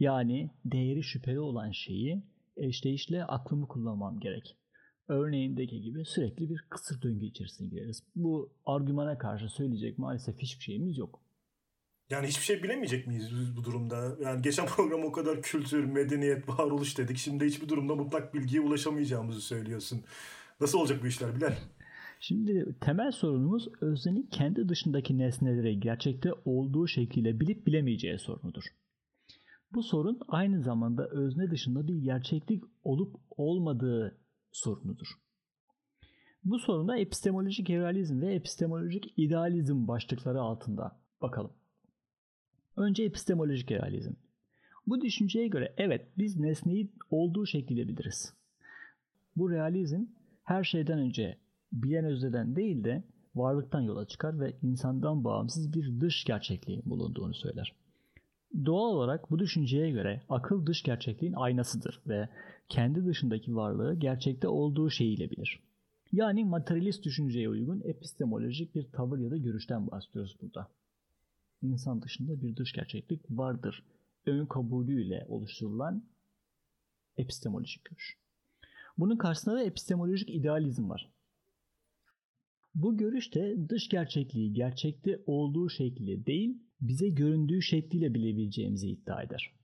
yani 0.00 0.50
değeri 0.64 1.02
şüpheli 1.02 1.40
olan 1.40 1.70
şeyi 1.70 2.22
eşdeğişle 2.56 3.24
aklımı 3.24 3.68
kullanmam 3.68 4.20
gerek. 4.20 4.56
Örneğindeki 5.08 5.80
gibi 5.80 6.04
sürekli 6.04 6.50
bir 6.50 6.64
kısır 6.70 7.02
döngü 7.02 7.26
içerisine 7.26 7.68
gireriz. 7.68 8.02
Bu 8.16 8.52
argümana 8.66 9.18
karşı 9.18 9.48
söyleyecek 9.48 9.98
maalesef 9.98 10.38
hiçbir 10.38 10.64
şeyimiz 10.64 10.98
yok. 10.98 11.20
Yani 12.10 12.26
hiçbir 12.26 12.44
şey 12.44 12.62
bilemeyecek 12.62 13.06
miyiz 13.06 13.30
biz 13.40 13.56
bu 13.56 13.64
durumda? 13.64 14.16
Yani 14.22 14.42
geçen 14.42 14.66
program 14.76 15.04
o 15.04 15.12
kadar 15.12 15.42
kültür, 15.42 15.84
medeniyet, 15.84 16.48
varoluş 16.48 16.98
dedik. 16.98 17.16
Şimdi 17.16 17.44
hiçbir 17.44 17.68
durumda 17.68 17.94
mutlak 17.94 18.34
bilgiye 18.34 18.62
ulaşamayacağımızı 18.62 19.40
söylüyorsun. 19.40 20.04
Nasıl 20.60 20.78
olacak 20.78 21.02
bu 21.02 21.06
işler 21.06 21.36
Bilal? 21.36 21.54
Şimdi 22.20 22.74
temel 22.80 23.12
sorunumuz 23.12 23.68
öznenin 23.80 24.28
kendi 24.30 24.68
dışındaki 24.68 25.18
nesneleri 25.18 25.80
gerçekte 25.80 26.30
olduğu 26.44 26.86
şekilde 26.86 27.40
bilip 27.40 27.66
bilemeyeceği 27.66 28.18
sorunudur. 28.18 28.64
Bu 29.74 29.82
sorun 29.82 30.20
aynı 30.28 30.62
zamanda 30.62 31.08
özne 31.08 31.50
dışında 31.50 31.88
bir 31.88 31.96
gerçeklik 31.96 32.64
olup 32.84 33.16
olmadığı 33.30 34.18
sorunudur. 34.52 35.06
Bu 36.44 36.58
soruna 36.58 36.98
epistemolojik 36.98 37.70
realizm 37.70 38.20
ve 38.20 38.34
epistemolojik 38.34 39.14
idealizm 39.16 39.88
başlıkları 39.88 40.40
altında 40.40 41.00
bakalım. 41.22 41.52
Önce 42.76 43.04
epistemolojik 43.04 43.70
realizm. 43.70 44.12
Bu 44.86 45.00
düşünceye 45.00 45.48
göre 45.48 45.74
evet 45.76 46.08
biz 46.18 46.36
nesneyi 46.36 46.92
olduğu 47.10 47.46
şekilde 47.46 47.88
biliriz. 47.88 48.34
Bu 49.36 49.50
realizm 49.50 50.04
her 50.42 50.64
şeyden 50.64 50.98
önce 50.98 51.38
bilen 51.72 52.04
özneden 52.04 52.56
değil 52.56 52.84
de 52.84 53.04
varlıktan 53.34 53.80
yola 53.80 54.06
çıkar 54.06 54.40
ve 54.40 54.56
insandan 54.62 55.24
bağımsız 55.24 55.72
bir 55.72 56.00
dış 56.00 56.24
gerçekliğin 56.24 56.82
bulunduğunu 56.86 57.34
söyler. 57.34 57.83
Doğal 58.64 58.94
olarak 58.94 59.30
bu 59.30 59.38
düşünceye 59.38 59.90
göre 59.90 60.22
akıl 60.28 60.66
dış 60.66 60.82
gerçekliğin 60.82 61.32
aynasıdır 61.32 62.00
ve 62.06 62.28
kendi 62.68 63.06
dışındaki 63.06 63.56
varlığı 63.56 63.94
gerçekte 63.94 64.48
olduğu 64.48 64.90
şeyiyle 64.90 65.30
bilir. 65.30 65.60
Yani 66.12 66.44
materyalist 66.44 67.04
düşünceye 67.04 67.48
uygun 67.48 67.80
epistemolojik 67.84 68.74
bir 68.74 68.92
tavır 68.92 69.18
ya 69.18 69.30
da 69.30 69.36
görüşten 69.36 69.90
bahsediyoruz 69.90 70.36
burada. 70.42 70.68
İnsan 71.62 72.02
dışında 72.02 72.42
bir 72.42 72.56
dış 72.56 72.72
gerçeklik 72.72 73.20
vardır. 73.30 73.82
Ön 74.26 74.46
kabulüyle 74.46 75.26
oluşturulan 75.28 76.04
epistemolojik 77.16 77.84
görüş. 77.84 78.18
Bunun 78.98 79.16
karşısında 79.16 79.54
da 79.54 79.62
epistemolojik 79.62 80.30
idealizm 80.30 80.90
var. 80.90 81.13
Bu 82.74 82.96
görüşte 82.96 83.56
dış 83.68 83.88
gerçekliği 83.88 84.52
gerçekte 84.52 85.22
olduğu 85.26 85.68
şekliyle 85.68 86.26
değil, 86.26 86.58
bize 86.80 87.08
göründüğü 87.08 87.62
şekliyle 87.62 88.14
bilebileceğimizi 88.14 88.88
iddia 88.88 89.22
eder. 89.22 89.54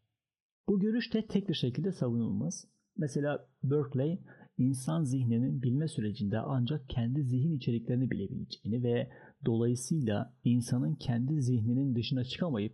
Bu 0.69 0.81
görüş 0.81 1.15
de 1.15 1.27
tek 1.27 1.49
bir 1.49 1.55
şekilde 1.55 1.93
savunulmaz. 1.93 2.67
Mesela 2.97 3.49
Berkeley, 3.63 4.19
insan 4.59 5.05
zihninin 5.05 5.63
bilme 5.63 5.89
sürecinde 5.89 6.39
ancak 6.39 6.89
kendi 6.89 7.23
zihin 7.23 7.57
içeriklerini 7.57 8.11
bilebileceğini 8.11 8.83
ve 8.83 9.11
dolayısıyla 9.45 10.35
insanın 10.45 10.95
kendi 10.95 11.43
zihninin 11.43 11.95
dışına 11.95 12.25
çıkamayıp 12.25 12.73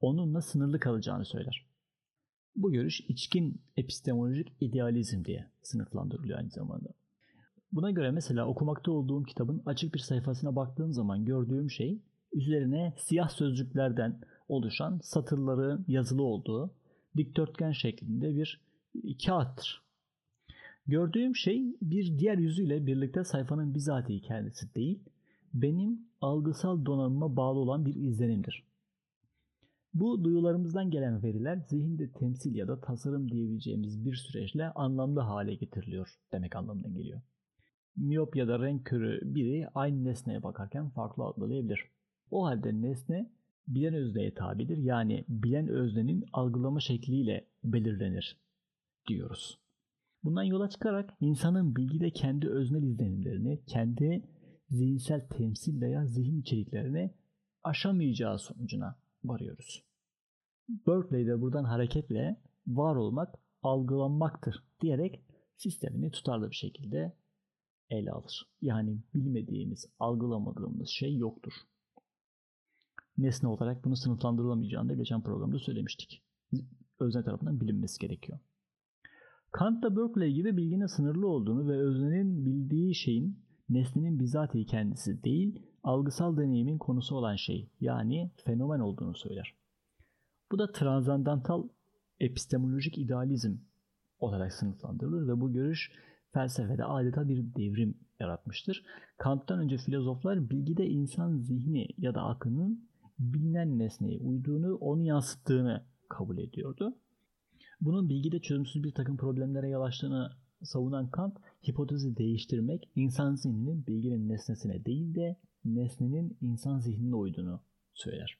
onunla 0.00 0.40
sınırlı 0.40 0.80
kalacağını 0.80 1.24
söyler. 1.24 1.66
Bu 2.56 2.72
görüş 2.72 3.00
içkin 3.00 3.62
epistemolojik 3.76 4.52
idealizm 4.60 5.24
diye 5.24 5.50
sınıflandırılıyor 5.62 6.38
aynı 6.38 6.50
zamanda. 6.50 6.88
Buna 7.72 7.90
göre 7.90 8.10
mesela 8.10 8.46
okumakta 8.46 8.92
olduğum 8.92 9.22
kitabın 9.22 9.62
açık 9.66 9.94
bir 9.94 9.98
sayfasına 9.98 10.56
baktığım 10.56 10.92
zaman 10.92 11.24
gördüğüm 11.24 11.70
şey 11.70 12.02
üzerine 12.32 12.94
siyah 12.96 13.28
sözcüklerden 13.28 14.20
oluşan 14.48 15.00
satırların 15.02 15.84
yazılı 15.88 16.22
olduğu 16.22 16.74
dikdörtgen 17.16 17.72
şeklinde 17.72 18.36
bir 18.36 18.60
kağıttır. 19.26 19.82
Gördüğüm 20.86 21.36
şey 21.36 21.76
bir 21.82 22.18
diğer 22.18 22.38
yüzüyle 22.38 22.86
birlikte 22.86 23.24
sayfanın 23.24 23.74
bizatihi 23.74 24.20
kendisi 24.20 24.74
değil, 24.74 25.00
benim 25.54 26.00
algısal 26.20 26.84
donanıma 26.86 27.36
bağlı 27.36 27.58
olan 27.58 27.86
bir 27.86 27.94
izlenimdir. 27.94 28.66
Bu 29.94 30.24
duyularımızdan 30.24 30.90
gelen 30.90 31.22
veriler 31.22 31.56
zihinde 31.56 32.12
temsil 32.12 32.54
ya 32.54 32.68
da 32.68 32.80
tasarım 32.80 33.30
diyebileceğimiz 33.30 34.04
bir 34.04 34.14
süreçle 34.14 34.70
anlamlı 34.70 35.20
hale 35.20 35.54
getiriliyor 35.54 36.18
demek 36.32 36.56
anlamına 36.56 36.88
geliyor. 36.88 37.20
Miyop 37.96 38.36
ya 38.36 38.48
da 38.48 38.58
renk 38.58 38.86
körü 38.86 39.34
biri 39.34 39.68
aynı 39.74 40.04
nesneye 40.04 40.42
bakarken 40.42 40.90
farklı 40.90 41.22
algılayabilir. 41.22 41.80
O 42.30 42.46
halde 42.46 42.82
nesne 42.82 43.30
bilen 43.68 43.94
özneye 43.94 44.34
tabidir. 44.34 44.76
Yani 44.76 45.24
bilen 45.28 45.68
öznenin 45.68 46.24
algılama 46.32 46.80
şekliyle 46.80 47.46
belirlenir 47.64 48.40
diyoruz. 49.08 49.58
Bundan 50.24 50.42
yola 50.42 50.68
çıkarak 50.68 51.14
insanın 51.20 51.76
bilgide 51.76 52.10
kendi 52.10 52.48
öznel 52.48 52.82
izlenimlerini, 52.82 53.64
kendi 53.66 54.24
zihinsel 54.70 55.28
temsil 55.28 55.80
veya 55.80 56.06
zihin 56.06 56.40
içeriklerini 56.40 57.14
aşamayacağı 57.64 58.38
sonucuna 58.38 58.98
varıyoruz. 59.24 59.84
Berkeley 60.68 61.26
de 61.26 61.40
buradan 61.40 61.64
hareketle 61.64 62.40
var 62.66 62.96
olmak 62.96 63.34
algılanmaktır 63.62 64.64
diyerek 64.80 65.22
sistemini 65.56 66.10
tutarlı 66.10 66.50
bir 66.50 66.56
şekilde 66.56 67.12
ele 67.90 68.10
alır. 68.10 68.46
Yani 68.62 68.98
bilmediğimiz, 69.14 69.86
algılamadığımız 69.98 70.88
şey 70.88 71.16
yoktur. 71.16 71.52
Nesne 73.18 73.48
olarak 73.48 73.84
bunu 73.84 73.96
sınıflandırılamayacağını 73.96 74.88
da 74.88 74.94
geçen 74.94 75.22
programda 75.22 75.58
söylemiştik. 75.58 76.22
Özne 77.00 77.24
tarafından 77.24 77.60
bilinmesi 77.60 77.98
gerekiyor. 77.98 78.38
Kant 79.52 79.82
da 79.82 79.96
Berkeley 79.96 80.32
gibi 80.32 80.56
bilginin 80.56 80.86
sınırlı 80.86 81.28
olduğunu 81.28 81.68
ve 81.68 81.78
öznenin 81.78 82.46
bildiği 82.46 82.94
şeyin 82.94 83.46
nesnenin 83.68 84.20
bizatihi 84.20 84.66
kendisi 84.66 85.24
değil, 85.24 85.62
algısal 85.82 86.36
deneyimin 86.36 86.78
konusu 86.78 87.16
olan 87.16 87.36
şey 87.36 87.70
yani 87.80 88.30
fenomen 88.44 88.80
olduğunu 88.80 89.14
söyler. 89.14 89.54
Bu 90.52 90.58
da 90.58 90.72
transandantal 90.72 91.68
epistemolojik 92.20 92.98
idealizm 92.98 93.56
olarak 94.18 94.52
sınıflandırılır 94.52 95.28
ve 95.28 95.40
bu 95.40 95.52
görüş 95.52 95.92
felsefede 96.36 96.84
adeta 96.84 97.28
bir 97.28 97.54
devrim 97.54 97.94
yaratmıştır. 98.20 98.84
Kant'tan 99.18 99.58
önce 99.58 99.78
filozoflar 99.78 100.50
bilgide 100.50 100.86
insan 100.86 101.38
zihni 101.38 101.88
ya 101.98 102.14
da 102.14 102.22
aklının 102.22 102.88
bilinen 103.18 103.78
nesneye 103.78 104.18
uyduğunu, 104.18 104.74
onu 104.74 105.02
yansıttığını 105.02 105.84
kabul 106.08 106.38
ediyordu. 106.38 106.96
Bunun 107.80 108.08
bilgide 108.08 108.40
çözümsüz 108.40 108.84
bir 108.84 108.92
takım 108.94 109.16
problemlere 109.16 109.68
yol 109.68 109.82
açtığını 109.82 110.32
savunan 110.62 111.10
Kant, 111.10 111.36
hipotezi 111.68 112.16
değiştirmek 112.16 112.90
insan 112.96 113.34
zihninin 113.34 113.86
bilginin 113.86 114.28
nesnesine 114.28 114.84
değil 114.84 115.14
de 115.14 115.36
nesnenin 115.64 116.36
insan 116.40 116.78
zihnine 116.78 117.14
uyduğunu 117.14 117.60
söyler. 117.94 118.38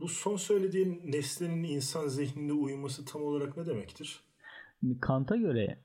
Bu 0.00 0.08
son 0.08 0.36
söylediğin 0.36 1.12
nesnenin 1.12 1.64
insan 1.64 2.08
zihnine 2.08 2.52
uyması 2.52 3.04
tam 3.04 3.22
olarak 3.22 3.56
ne 3.56 3.66
demektir? 3.66 4.20
Kant'a 5.00 5.36
göre 5.36 5.78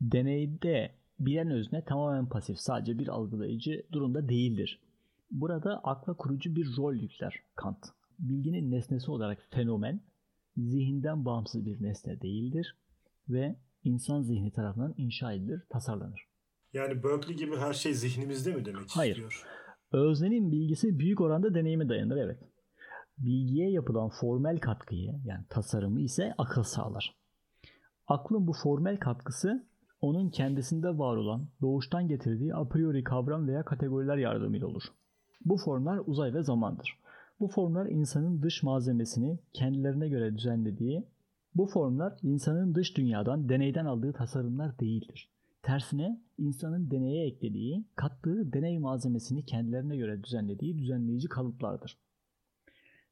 deneyde 0.00 0.94
bilen 1.18 1.50
özne 1.50 1.84
tamamen 1.84 2.28
pasif, 2.28 2.58
sadece 2.58 2.98
bir 2.98 3.08
algılayıcı 3.08 3.82
durumda 3.92 4.28
değildir. 4.28 4.80
Burada 5.30 5.80
akla 5.84 6.14
kurucu 6.14 6.56
bir 6.56 6.76
rol 6.76 6.94
yükler 6.94 7.42
Kant. 7.56 7.86
Bilginin 8.18 8.70
nesnesi 8.70 9.10
olarak 9.10 9.38
fenomen, 9.50 10.00
zihinden 10.56 11.24
bağımsız 11.24 11.66
bir 11.66 11.82
nesne 11.82 12.20
değildir 12.20 12.76
ve 13.28 13.56
insan 13.84 14.22
zihni 14.22 14.52
tarafından 14.52 14.94
inşa 14.96 15.32
edilir, 15.32 15.62
tasarlanır. 15.70 16.26
Yani 16.72 17.02
Berkeley 17.02 17.36
gibi 17.36 17.56
her 17.56 17.72
şey 17.72 17.94
zihnimizde 17.94 18.54
mi 18.54 18.64
demek 18.64 18.90
Hayır. 18.90 19.10
istiyor? 19.10 19.46
Öznenin 19.92 20.52
bilgisi 20.52 20.98
büyük 20.98 21.20
oranda 21.20 21.54
deneyime 21.54 21.88
dayanır 21.88 22.16
evet. 22.16 22.38
Bilgiye 23.18 23.70
yapılan 23.70 24.08
formel 24.08 24.58
katkıyı 24.58 25.14
yani 25.24 25.44
tasarımı 25.48 26.00
ise 26.00 26.34
akıl 26.38 26.62
sağlar. 26.62 27.16
Aklın 28.06 28.46
bu 28.46 28.52
formel 28.52 28.96
katkısı 28.96 29.66
onun 30.00 30.30
kendisinde 30.30 30.98
var 30.98 31.16
olan 31.16 31.48
doğuştan 31.60 32.08
getirdiği 32.08 32.54
a 32.54 32.68
priori 32.68 33.04
kavram 33.04 33.48
veya 33.48 33.64
kategoriler 33.64 34.16
yardımıyla 34.16 34.66
olur. 34.66 34.82
Bu 35.44 35.56
formlar 35.56 36.00
uzay 36.06 36.34
ve 36.34 36.42
zamandır. 36.42 36.98
Bu 37.40 37.48
formlar 37.48 37.86
insanın 37.86 38.42
dış 38.42 38.62
malzemesini 38.62 39.38
kendilerine 39.52 40.08
göre 40.08 40.34
düzenlediği, 40.34 41.04
bu 41.54 41.66
formlar 41.66 42.16
insanın 42.22 42.74
dış 42.74 42.96
dünyadan, 42.96 43.48
deneyden 43.48 43.86
aldığı 43.86 44.12
tasarımlar 44.12 44.78
değildir. 44.78 45.30
Tersine 45.62 46.20
insanın 46.38 46.90
deneye 46.90 47.26
eklediği, 47.26 47.84
kattığı 47.96 48.52
deney 48.52 48.78
malzemesini 48.78 49.44
kendilerine 49.44 49.96
göre 49.96 50.24
düzenlediği 50.24 50.78
düzenleyici 50.78 51.28
kalıplardır. 51.28 51.98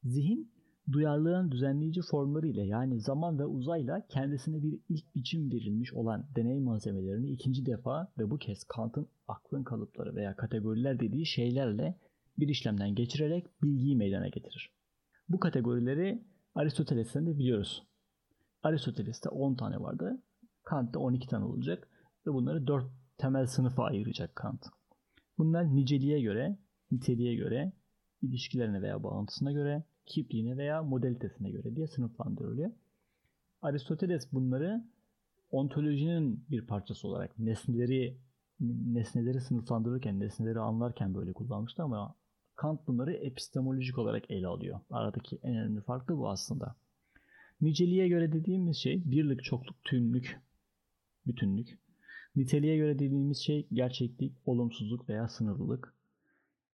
Zihin, 0.05 0.53
duyarlılığın 0.92 1.51
düzenleyici 1.51 2.01
formları 2.03 2.46
ile 2.46 2.62
yani 2.62 3.01
zaman 3.01 3.38
ve 3.38 3.46
uzayla 3.46 4.07
kendisine 4.09 4.62
bir 4.62 4.81
ilk 4.88 5.14
biçim 5.14 5.53
verilmiş 5.53 5.94
olan 5.94 6.27
deney 6.37 6.61
malzemelerini 6.61 7.31
ikinci 7.31 7.66
defa 7.66 8.12
ve 8.18 8.31
bu 8.31 8.38
kez 8.38 8.64
Kant'ın 8.64 9.09
aklın 9.29 9.64
kalıpları 9.64 10.14
veya 10.14 10.37
kategoriler 10.37 11.01
dediği 11.01 11.27
şeylerle 11.27 11.98
bir 12.38 12.48
işlemden 12.48 12.94
geçirerek 12.94 13.46
bilgiyi 13.62 13.96
meydana 13.96 14.29
getirir. 14.29 14.70
Bu 15.29 15.40
kategorileri 15.40 16.22
Aristoteles'ten 16.55 17.27
de 17.27 17.38
biliyoruz. 17.38 17.83
Aristoteles'te 18.62 19.29
10 19.29 19.55
tane 19.55 19.81
vardı. 19.81 20.22
Kant'ta 20.64 20.98
12 20.98 21.29
tane 21.29 21.44
olacak 21.44 21.88
ve 22.27 22.33
bunları 22.33 22.66
4 22.66 22.85
temel 23.18 23.46
sınıfa 23.46 23.85
ayıracak 23.85 24.37
Kant. 24.37 24.66
Bunlar 25.38 25.77
niceliğe 25.77 26.20
göre, 26.20 26.59
niteliğe 26.90 27.35
göre, 27.35 27.72
ilişkilerine 28.22 28.83
veya 28.83 29.03
bağıntısına 29.03 29.53
göre, 29.53 29.85
kipliğine 30.09 30.57
veya 30.57 30.83
modalitesine 30.83 31.51
göre 31.51 31.77
diye 31.77 31.87
sınıflandırılıyor. 31.87 32.71
Aristoteles 33.62 34.33
bunları 34.33 34.85
ontolojinin 35.51 36.44
bir 36.51 36.66
parçası 36.66 37.09
olarak 37.09 37.38
nesneleri 37.38 38.18
nesneleri 38.61 39.40
sınıflandırırken, 39.40 40.21
nesneleri 40.21 40.61
anlarken 40.61 41.14
böyle 41.14 41.33
kullanmıştı 41.33 41.83
ama 41.83 42.14
Kant 42.57 42.87
bunları 42.87 43.12
epistemolojik 43.12 43.99
olarak 43.99 44.31
ele 44.31 44.47
alıyor. 44.47 44.81
Aradaki 44.90 45.38
en 45.42 45.57
önemli 45.57 45.81
fark 45.81 46.09
da 46.09 46.18
bu 46.18 46.29
aslında. 46.29 46.77
Niceliğe 47.61 48.09
göre 48.09 48.33
dediğimiz 48.33 48.77
şey 48.77 49.03
birlik, 49.05 49.44
çokluk, 49.44 49.85
tümlük, 49.85 50.40
bütünlük. 51.27 51.79
Niteliğe 52.37 52.77
göre 52.77 52.99
dediğimiz 52.99 53.38
şey 53.38 53.68
gerçeklik, 53.73 54.37
olumsuzluk 54.44 55.09
veya 55.09 55.29
sınırlılık. 55.29 55.94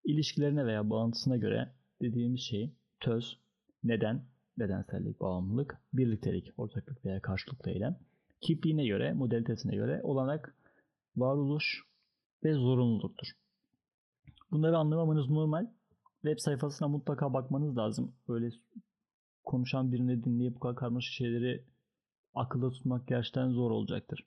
İlişkilerine 0.05 0.66
veya 0.66 0.90
bağıntısına 0.90 1.37
göre 1.37 1.73
dediğimiz 2.03 2.40
şey 2.40 2.75
töz, 3.05 3.38
neden, 3.83 4.25
bedensellik, 4.59 5.21
bağımlılık, 5.21 5.79
birliktelik, 5.93 6.53
ortaklık 6.57 7.05
veya 7.05 7.23
karşılıklı 7.23 7.71
eylem. 7.71 7.99
Kipliğine 8.40 8.87
göre, 8.87 9.12
modalitesine 9.12 9.77
göre 9.77 10.01
olanak, 10.03 10.55
varoluş 11.17 11.85
ve 12.45 12.55
zorunluluktur. 12.55 13.27
Bunları 14.51 14.79
anlamamanız 14.79 15.31
normal. 15.31 15.67
Web 16.23 16.38
sayfasına 16.38 16.88
mutlaka 16.88 17.33
bakmanız 17.33 17.77
lazım. 17.77 18.14
Böyle 18.29 18.51
konuşan 19.45 19.93
birini 19.93 20.25
dinleyip 20.25 20.55
bu 20.55 20.61
kadar 20.61 20.77
karmaşık 20.77 21.12
şeyleri 21.12 21.64
akılda 22.35 22.71
tutmak 22.71 23.09
gerçekten 23.09 23.51
zor 23.51 23.71
olacaktır. 23.71 24.27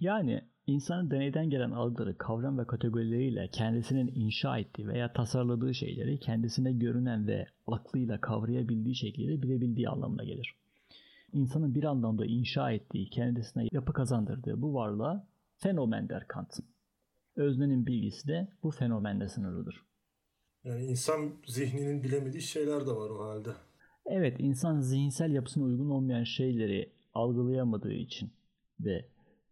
Yani 0.00 0.42
insanın 0.66 1.10
deneyden 1.10 1.50
gelen 1.50 1.70
algıları, 1.70 2.18
kavram 2.18 2.58
ve 2.58 2.66
kategorileriyle 2.66 3.48
kendisinin 3.52 4.12
inşa 4.14 4.58
ettiği 4.58 4.88
veya 4.88 5.12
tasarladığı 5.12 5.74
şeyleri 5.74 6.20
kendisine 6.20 6.72
görünen 6.72 7.26
ve 7.26 7.46
aklıyla 7.66 8.20
kavrayabildiği 8.20 8.94
şekilde 8.94 9.42
bilebildiği 9.42 9.88
anlamına 9.88 10.24
gelir. 10.24 10.54
İnsanın 11.32 11.74
bir 11.74 11.84
anlamda 11.84 12.26
inşa 12.26 12.70
ettiği, 12.70 13.10
kendisine 13.10 13.68
yapı 13.72 13.92
kazandırdığı 13.92 14.62
bu 14.62 14.74
varlığa 14.74 15.26
fenomen 15.56 16.08
der 16.08 16.28
Kant'ın. 16.28 16.64
Öznenin 17.36 17.86
bilgisi 17.86 18.28
de 18.28 18.48
bu 18.62 18.70
fenomenle 18.70 19.28
sınırlıdır. 19.28 19.84
Yani 20.64 20.84
insan 20.84 21.32
zihninin 21.46 22.02
bilemediği 22.02 22.42
şeyler 22.42 22.80
de 22.80 22.90
var 22.90 23.10
o 23.10 23.24
halde. 23.24 23.50
Evet, 24.06 24.36
insan 24.38 24.80
zihinsel 24.80 25.30
yapısına 25.30 25.64
uygun 25.64 25.90
olmayan 25.90 26.24
şeyleri 26.24 26.92
algılayamadığı 27.14 27.92
için 27.92 28.30
ve 28.80 29.08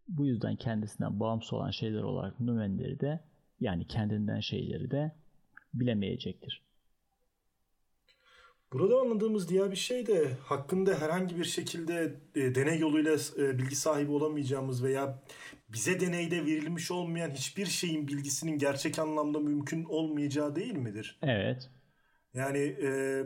bu 0.07 0.25
yüzden 0.25 0.55
kendisinden 0.55 1.19
bağımsız 1.19 1.53
olan 1.53 1.71
şeyler 1.71 2.01
olarak 2.01 2.39
nümenleri 2.39 2.99
de 2.99 3.19
yani 3.59 3.87
kendinden 3.87 4.39
şeyleri 4.39 4.91
de 4.91 5.11
bilemeyecektir. 5.73 6.67
Burada 8.73 8.99
anladığımız 8.99 9.49
diğer 9.49 9.71
bir 9.71 9.75
şey 9.75 10.07
de 10.07 10.31
hakkında 10.43 11.01
herhangi 11.01 11.37
bir 11.37 11.43
şekilde 11.43 12.15
e, 12.35 12.55
deney 12.55 12.79
yoluyla 12.79 13.17
e, 13.37 13.57
bilgi 13.57 13.75
sahibi 13.75 14.11
olamayacağımız 14.11 14.83
veya 14.83 15.19
bize 15.69 15.99
deneyde 15.99 16.45
verilmiş 16.45 16.91
olmayan 16.91 17.29
hiçbir 17.29 17.65
şeyin 17.65 18.07
bilgisinin 18.07 18.57
gerçek 18.57 18.99
anlamda 18.99 19.39
mümkün 19.39 19.83
olmayacağı 19.83 20.55
değil 20.55 20.75
midir? 20.75 21.19
Evet. 21.21 21.69
Yani 22.33 22.57
e, 22.57 23.23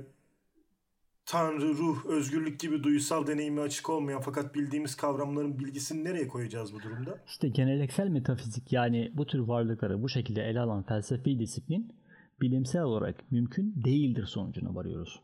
Tanrı, 1.32 1.78
ruh, 1.78 2.06
özgürlük 2.06 2.60
gibi 2.60 2.84
duysal 2.84 3.28
deneyimi 3.28 3.62
açık 3.62 3.90
olmayan 3.90 4.22
fakat 4.22 4.56
bildiğimiz 4.56 4.96
kavramların 4.96 5.60
bilgisini 5.60 6.04
nereye 6.04 6.28
koyacağız 6.28 6.74
bu 6.74 6.82
durumda? 6.82 7.20
İşte 7.28 7.50
geleneksel 7.50 8.08
metafizik 8.08 8.72
yani 8.72 9.12
bu 9.14 9.26
tür 9.26 9.40
varlıkları 9.40 10.04
bu 10.04 10.10
şekilde 10.10 10.44
ele 10.44 10.60
alan 10.60 10.84
felsefi 10.84 11.40
disiplin 11.40 11.96
bilimsel 12.42 12.82
olarak 12.82 13.32
mümkün 13.32 13.84
değildir 13.86 14.26
sonucuna 14.26 14.76
varıyoruz. 14.76 15.22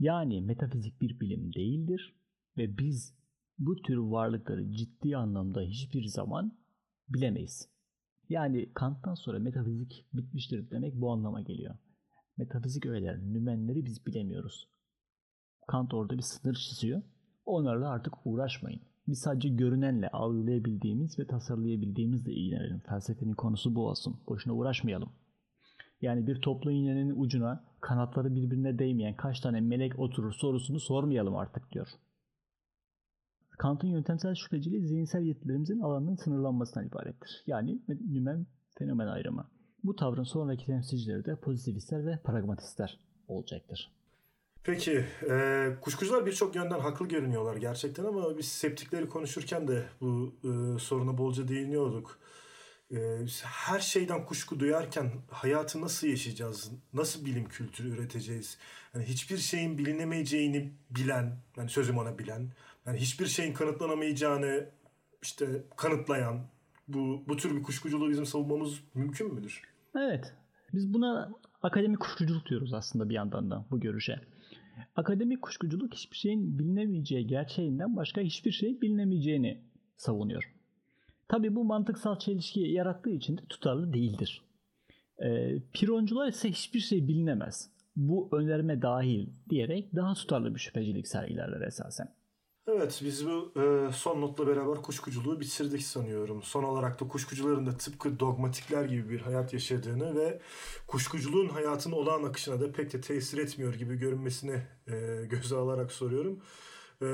Yani 0.00 0.40
metafizik 0.40 1.00
bir 1.00 1.20
bilim 1.20 1.54
değildir 1.54 2.14
ve 2.56 2.78
biz 2.78 3.14
bu 3.58 3.76
tür 3.76 3.96
varlıkları 3.96 4.72
ciddi 4.72 5.16
anlamda 5.16 5.60
hiçbir 5.60 6.04
zaman 6.04 6.58
bilemeyiz. 7.08 7.68
Yani 8.28 8.72
Kant'tan 8.74 9.14
sonra 9.14 9.38
metafizik 9.38 10.04
bitmiştir 10.12 10.70
demek 10.70 10.94
bu 10.94 11.12
anlama 11.12 11.40
geliyor. 11.40 11.74
Metafizik 12.36 12.86
öğeler, 12.86 13.18
nümenleri 13.18 13.86
biz 13.86 14.06
bilemiyoruz. 14.06 14.68
Kant 15.68 15.94
orada 15.94 16.16
bir 16.16 16.22
sınır 16.22 16.54
çiziyor. 16.54 17.02
Onlarla 17.46 17.88
artık 17.90 18.14
uğraşmayın. 18.24 18.80
Biz 19.08 19.18
sadece 19.18 19.48
görünenle 19.48 20.08
algılayabildiğimiz 20.08 21.18
ve 21.18 21.26
tasarlayabildiğimizle 21.26 22.32
ilgilenelim. 22.32 22.80
Felsefenin 22.80 23.34
konusu 23.34 23.74
bu 23.74 23.86
olsun. 23.86 24.16
Boşuna 24.28 24.54
uğraşmayalım. 24.54 25.08
Yani 26.00 26.26
bir 26.26 26.40
toplu 26.40 26.70
iğnenin 26.70 27.20
ucuna 27.20 27.64
kanatları 27.80 28.34
birbirine 28.34 28.78
değmeyen 28.78 29.16
kaç 29.16 29.40
tane 29.40 29.60
melek 29.60 29.98
oturur 29.98 30.32
sorusunu 30.32 30.80
sormayalım 30.80 31.36
artık 31.36 31.72
diyor. 31.72 31.88
Kant'ın 33.58 33.88
yöntemsel 33.88 34.34
şüpheciliği 34.34 34.86
zihinsel 34.86 35.22
yetilerimizin 35.22 35.80
alanının 35.80 36.16
sınırlanmasından 36.16 36.86
ibarettir. 36.86 37.44
Yani 37.46 37.82
nümen 37.88 38.46
fenomen 38.78 39.06
ayrımı. 39.06 39.46
Bu 39.84 39.96
tavrın 39.96 40.22
sonraki 40.22 40.66
temsilcileri 40.66 41.24
de 41.24 41.36
pozitivistler 41.36 42.06
ve 42.06 42.18
pragmatistler 42.24 42.98
olacaktır. 43.28 43.97
Peki, 44.68 45.04
e, 45.30 45.68
kuşkucular 45.80 46.26
birçok 46.26 46.56
yönden 46.56 46.80
haklı 46.80 47.08
görünüyorlar 47.08 47.56
gerçekten 47.56 48.04
ama 48.04 48.38
biz 48.38 48.48
septikleri 48.48 49.08
konuşurken 49.08 49.68
de 49.68 49.84
bu 50.00 50.34
e, 50.44 50.78
soruna 50.78 51.18
bolca 51.18 51.48
değiniyorduk. 51.48 52.18
E, 52.90 52.96
her 53.44 53.80
şeyden 53.80 54.24
kuşku 54.24 54.60
duyarken 54.60 55.10
hayatı 55.30 55.80
nasıl 55.80 56.06
yaşayacağız, 56.06 56.70
nasıl 56.92 57.24
bilim 57.24 57.48
kültürü 57.48 57.88
üreteceğiz? 57.88 58.58
Yani 58.94 59.04
hiçbir 59.04 59.38
şeyin 59.38 59.78
bilinemeyeceğini 59.78 60.72
bilen, 60.90 61.36
yani 61.56 61.68
sözüm 61.68 61.98
ona 61.98 62.18
bilen, 62.18 62.52
yani 62.86 62.98
hiçbir 62.98 63.26
şeyin 63.26 63.54
kanıtlanamayacağını 63.54 64.66
işte 65.22 65.46
kanıtlayan 65.76 66.46
bu 66.88 67.22
bu 67.28 67.36
tür 67.36 67.56
bir 67.56 67.62
kuşkuculuğu 67.62 68.10
bizim 68.10 68.26
savunmamız 68.26 68.80
mümkün 68.94 69.34
müdür? 69.34 69.62
Evet. 69.96 70.34
Biz 70.72 70.94
buna 70.94 71.32
akademik 71.62 72.00
kuşkuculuk 72.00 72.46
diyoruz 72.46 72.72
aslında 72.72 73.08
bir 73.08 73.14
yandan 73.14 73.50
da 73.50 73.64
bu 73.70 73.80
görüşe. 73.80 74.20
Akademik 74.96 75.42
kuşkuculuk 75.42 75.94
hiçbir 75.94 76.16
şeyin 76.16 76.58
bilinemeyeceği 76.58 77.26
gerçeğinden 77.26 77.96
başka 77.96 78.20
hiçbir 78.20 78.52
şey 78.52 78.80
bilinemeyeceğini 78.80 79.60
savunuyor. 79.96 80.52
Tabi 81.28 81.54
bu 81.54 81.64
mantıksal 81.64 82.18
çelişki 82.18 82.60
yarattığı 82.60 83.10
için 83.10 83.38
de 83.38 83.40
tutarlı 83.48 83.92
değildir. 83.92 84.42
E, 85.18 85.58
pironcular 85.72 86.28
ise 86.28 86.50
hiçbir 86.50 86.80
şey 86.80 87.08
bilinemez. 87.08 87.70
Bu 87.96 88.28
önerme 88.32 88.82
dahil 88.82 89.26
diyerek 89.50 89.94
daha 89.94 90.14
tutarlı 90.14 90.54
bir 90.54 90.60
şüphecilik 90.60 91.08
sergilerler 91.08 91.66
esasen. 91.66 92.08
Evet 92.70 93.00
biz 93.04 93.26
bu 93.26 93.52
e, 93.60 93.92
son 93.92 94.20
notla 94.20 94.46
beraber 94.46 94.82
kuşkuculuğu 94.82 95.40
bitirdik 95.40 95.82
sanıyorum. 95.82 96.42
Son 96.42 96.64
olarak 96.64 97.00
da 97.00 97.08
kuşkucuların 97.08 97.66
da 97.66 97.76
tıpkı 97.76 98.20
dogmatikler 98.20 98.84
gibi 98.84 99.10
bir 99.10 99.20
hayat 99.20 99.52
yaşadığını 99.52 100.16
ve 100.16 100.40
kuşkuculuğun 100.86 101.48
hayatın 101.48 101.92
olağan 101.92 102.22
akışına 102.22 102.60
da 102.60 102.72
pek 102.72 102.92
de 102.92 103.00
tesir 103.00 103.38
etmiyor 103.38 103.74
gibi 103.74 103.96
görünmesini 103.96 104.62
e, 104.88 105.24
göze 105.30 105.56
alarak 105.56 105.92
soruyorum. 105.92 106.40
E, 107.02 107.06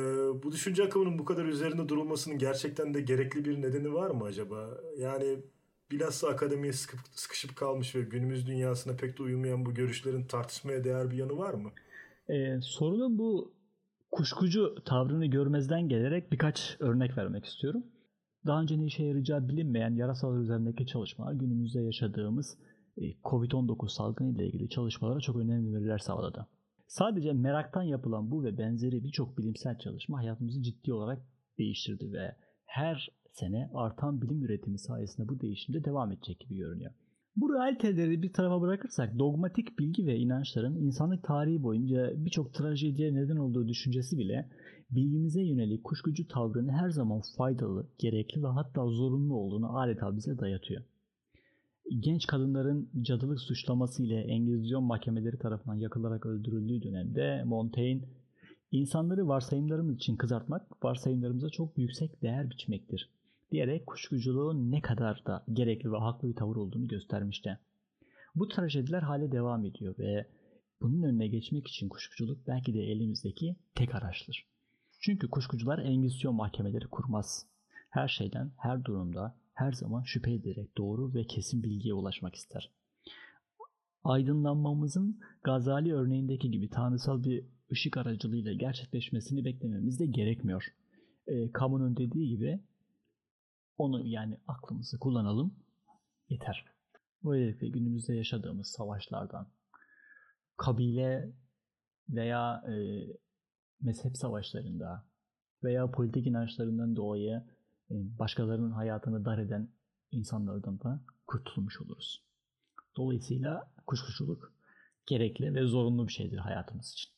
bu 0.43 0.53
düşünce 0.53 0.85
akımının 0.85 1.19
bu 1.19 1.25
kadar 1.25 1.45
üzerinde 1.45 1.89
durulmasının 1.89 2.39
gerçekten 2.39 2.95
de 2.95 3.01
gerekli 3.01 3.45
bir 3.45 3.63
nedeni 3.63 3.95
var 3.95 4.11
mı 4.11 4.25
acaba? 4.25 4.81
Yani 4.99 5.39
bilhassa 5.91 6.29
akademiye 6.29 6.73
sıkıp, 6.73 7.01
sıkışıp 7.13 7.57
kalmış 7.57 7.95
ve 7.95 8.01
günümüz 8.01 8.47
dünyasına 8.47 8.97
pek 8.97 9.19
de 9.19 9.23
uymayan 9.23 9.67
bu 9.67 9.75
görüşlerin 9.75 10.25
tartışmaya 10.25 10.85
değer 10.85 11.11
bir 11.11 11.17
yanı 11.17 11.39
var 11.39 11.55
mı? 11.55 11.71
Ee, 12.29 12.61
sorunun 12.61 13.19
bu 13.19 13.54
kuşkucu 14.15 14.75
tavrını 14.85 15.27
görmezden 15.27 15.89
gelerek 15.89 16.33
birkaç 16.33 16.77
örnek 16.81 17.19
vermek 17.19 17.45
istiyorum. 17.45 17.85
Daha 18.47 18.63
önce 18.63 18.79
ne 18.79 18.85
işe 18.85 19.05
yarayacağı 19.05 19.49
bilinmeyen 19.49 19.95
yarasalar 19.95 20.39
üzerindeki 20.39 20.87
çalışmalar 20.87 21.33
günümüzde 21.33 21.81
yaşadığımız 21.81 22.59
e, 22.97 23.03
Covid-19 23.13 23.89
salgını 23.89 24.35
ile 24.35 24.47
ilgili 24.47 24.69
çalışmalara 24.69 25.21
çok 25.21 25.37
önemli 25.37 25.75
veriler 25.75 25.99
sağladı. 25.99 26.47
Sadece 26.87 27.33
meraktan 27.33 27.83
yapılan 27.83 28.31
bu 28.31 28.45
ve 28.45 28.59
benzeri 28.59 29.05
birçok 29.05 29.39
bilimsel 29.39 29.79
çalışma 29.79 30.19
hayatımızı 30.19 30.63
ciddi 30.63 30.93
olarak 30.93 31.23
değiştirdi 31.59 32.13
ve 32.13 32.37
her 32.67 33.09
sene 33.33 33.71
artan 33.75 34.23
bilim 34.23 34.45
üretimi 34.45 34.79
sayesinde 34.79 35.29
bu 35.29 35.41
değişim 35.41 35.75
de 35.75 35.85
devam 35.85 36.13
edecek 36.13 36.41
gibi 36.41 36.57
görünüyor. 36.57 36.93
Bu 37.37 37.55
realiteleri 37.55 38.23
bir 38.23 38.33
tarafa 38.33 38.61
bırakırsak 38.61 39.19
dogmatik 39.19 39.79
bilgi 39.79 40.07
ve 40.07 40.17
inançların 40.17 40.77
insanlık 40.77 41.23
tarihi 41.23 41.63
boyunca 41.63 42.13
birçok 42.17 42.55
trajediye 42.55 43.15
neden 43.15 43.37
olduğu 43.37 43.69
düşüncesi 43.69 44.19
bile 44.19 44.51
bilgimize 44.91 45.43
yönelik 45.43 45.85
kuşkucu 45.85 46.29
tavrını 46.29 46.73
her 46.73 46.91
zaman 46.91 47.23
faydalı, 47.37 47.87
gerekli 47.99 48.43
ve 48.43 48.47
hatta 48.47 48.87
zorunlu 48.87 49.35
olduğunu 49.35 49.79
adeta 49.79 50.17
bize 50.17 50.39
dayatıyor. 50.39 50.83
Genç 52.01 52.27
kadınların 52.27 52.91
cadılık 53.03 53.41
suçlaması 53.41 54.03
ile 54.03 54.21
Engizisyon 54.21 54.85
mahkemeleri 54.85 55.39
tarafından 55.39 55.77
yakılarak 55.77 56.27
öldürüldüğü 56.27 56.83
dönemde 56.83 57.43
Montaigne 57.45 58.09
insanları 58.71 59.29
varsayımlarımız 59.29 59.97
için 59.97 60.17
kızartmak 60.17 60.85
varsayımlarımıza 60.85 61.49
çok 61.49 61.79
yüksek 61.79 62.23
değer 62.23 62.51
biçmektir 62.51 63.14
diyerek 63.55 63.87
kuşkuculuğun 63.87 64.71
ne 64.71 64.81
kadar 64.81 65.27
da 65.27 65.45
gerekli 65.53 65.93
ve 65.93 65.97
haklı 65.97 66.29
bir 66.29 66.37
tavır 66.37 66.57
olduğunu 66.57 66.89
göstermişti. 66.89 67.59
Bu 68.35 68.49
trajediler 68.49 69.03
hale 69.03 69.33
devam 69.33 69.65
ediyor 69.65 69.95
ve 69.99 70.27
bunun 70.83 71.03
önüne 71.03 71.29
geçmek 71.29 71.69
için 71.69 71.89
kuşkuculuk 71.89 72.47
belki 72.47 72.75
de 72.75 72.81
elimizdeki 72.81 73.57
tek 73.75 73.95
araçtır. 73.95 74.47
Çünkü 75.01 75.31
kuşkucular 75.31 75.79
engizisyon 75.79 76.35
mahkemeleri 76.35 76.87
kurmaz. 76.87 77.47
Her 77.91 78.09
şeyden, 78.09 78.53
her 78.59 78.85
durumda, 78.85 79.37
her 79.53 79.73
zaman 79.73 80.03
şüphe 80.03 80.33
ederek 80.33 80.77
doğru 80.77 81.15
ve 81.15 81.25
kesin 81.25 81.63
bilgiye 81.63 81.95
ulaşmak 81.95 82.35
ister. 82.35 82.71
Aydınlanmamızın 84.05 85.21
Gazali 85.45 85.95
örneğindeki 85.95 86.51
gibi 86.51 86.69
tanrısal 86.71 87.25
bir 87.25 87.45
ışık 87.73 87.97
aracılığıyla 87.97 88.53
gerçekleşmesini 88.53 89.45
beklememiz 89.45 90.01
de 90.01 90.07
gerekmiyor. 90.07 90.65
E, 91.27 91.53
Kamun'un 91.53 91.97
dediği 91.97 92.29
gibi 92.29 92.61
onu 93.79 94.07
yani 94.07 94.41
aklımızı 94.49 94.99
kullanalım 94.99 95.55
yeter. 96.29 96.65
Böylelikle 97.25 97.69
günümüzde 97.69 98.15
yaşadığımız 98.15 98.67
savaşlardan, 98.67 99.49
kabile 100.57 101.33
veya 102.09 102.63
e, 102.69 102.75
mezhep 103.81 104.17
savaşlarında 104.17 105.05
veya 105.65 105.91
politik 105.91 106.27
inançlarından 106.27 106.97
dolayı 106.97 107.43
e, 107.91 107.95
başkalarının 108.19 108.71
hayatını 108.71 109.25
dar 109.25 109.39
eden 109.39 109.69
insanlardan 110.11 110.81
da 110.81 111.01
kurtulmuş 111.27 111.81
oluruz. 111.81 112.25
Dolayısıyla 112.97 113.73
kuşkuculuk 113.87 114.53
gerekli 115.07 115.55
ve 115.55 115.67
zorunlu 115.67 116.09
bir 116.09 116.13
şeydir 116.13 116.39
hayatımız 116.39 116.93
için. 116.93 117.11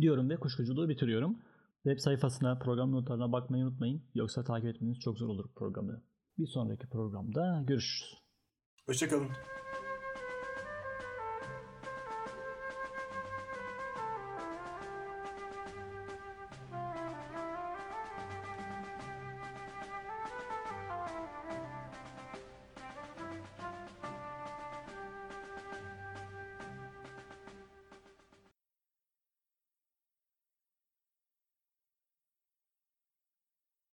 Diyorum 0.00 0.30
ve 0.30 0.36
kuşkuculuğu 0.36 0.88
bitiriyorum. 0.88 1.38
Web 1.84 1.98
sayfasına, 1.98 2.58
program 2.58 2.92
notlarına 2.92 3.32
bakmayı 3.32 3.64
unutmayın. 3.64 4.02
Yoksa 4.14 4.44
takip 4.44 4.68
etmeniz 4.68 4.98
çok 4.98 5.18
zor 5.18 5.28
olur 5.28 5.54
programı. 5.54 6.02
Bir 6.38 6.46
sonraki 6.46 6.88
programda 6.88 7.62
görüşürüz. 7.66 8.14
Hoşçakalın. 8.86 9.28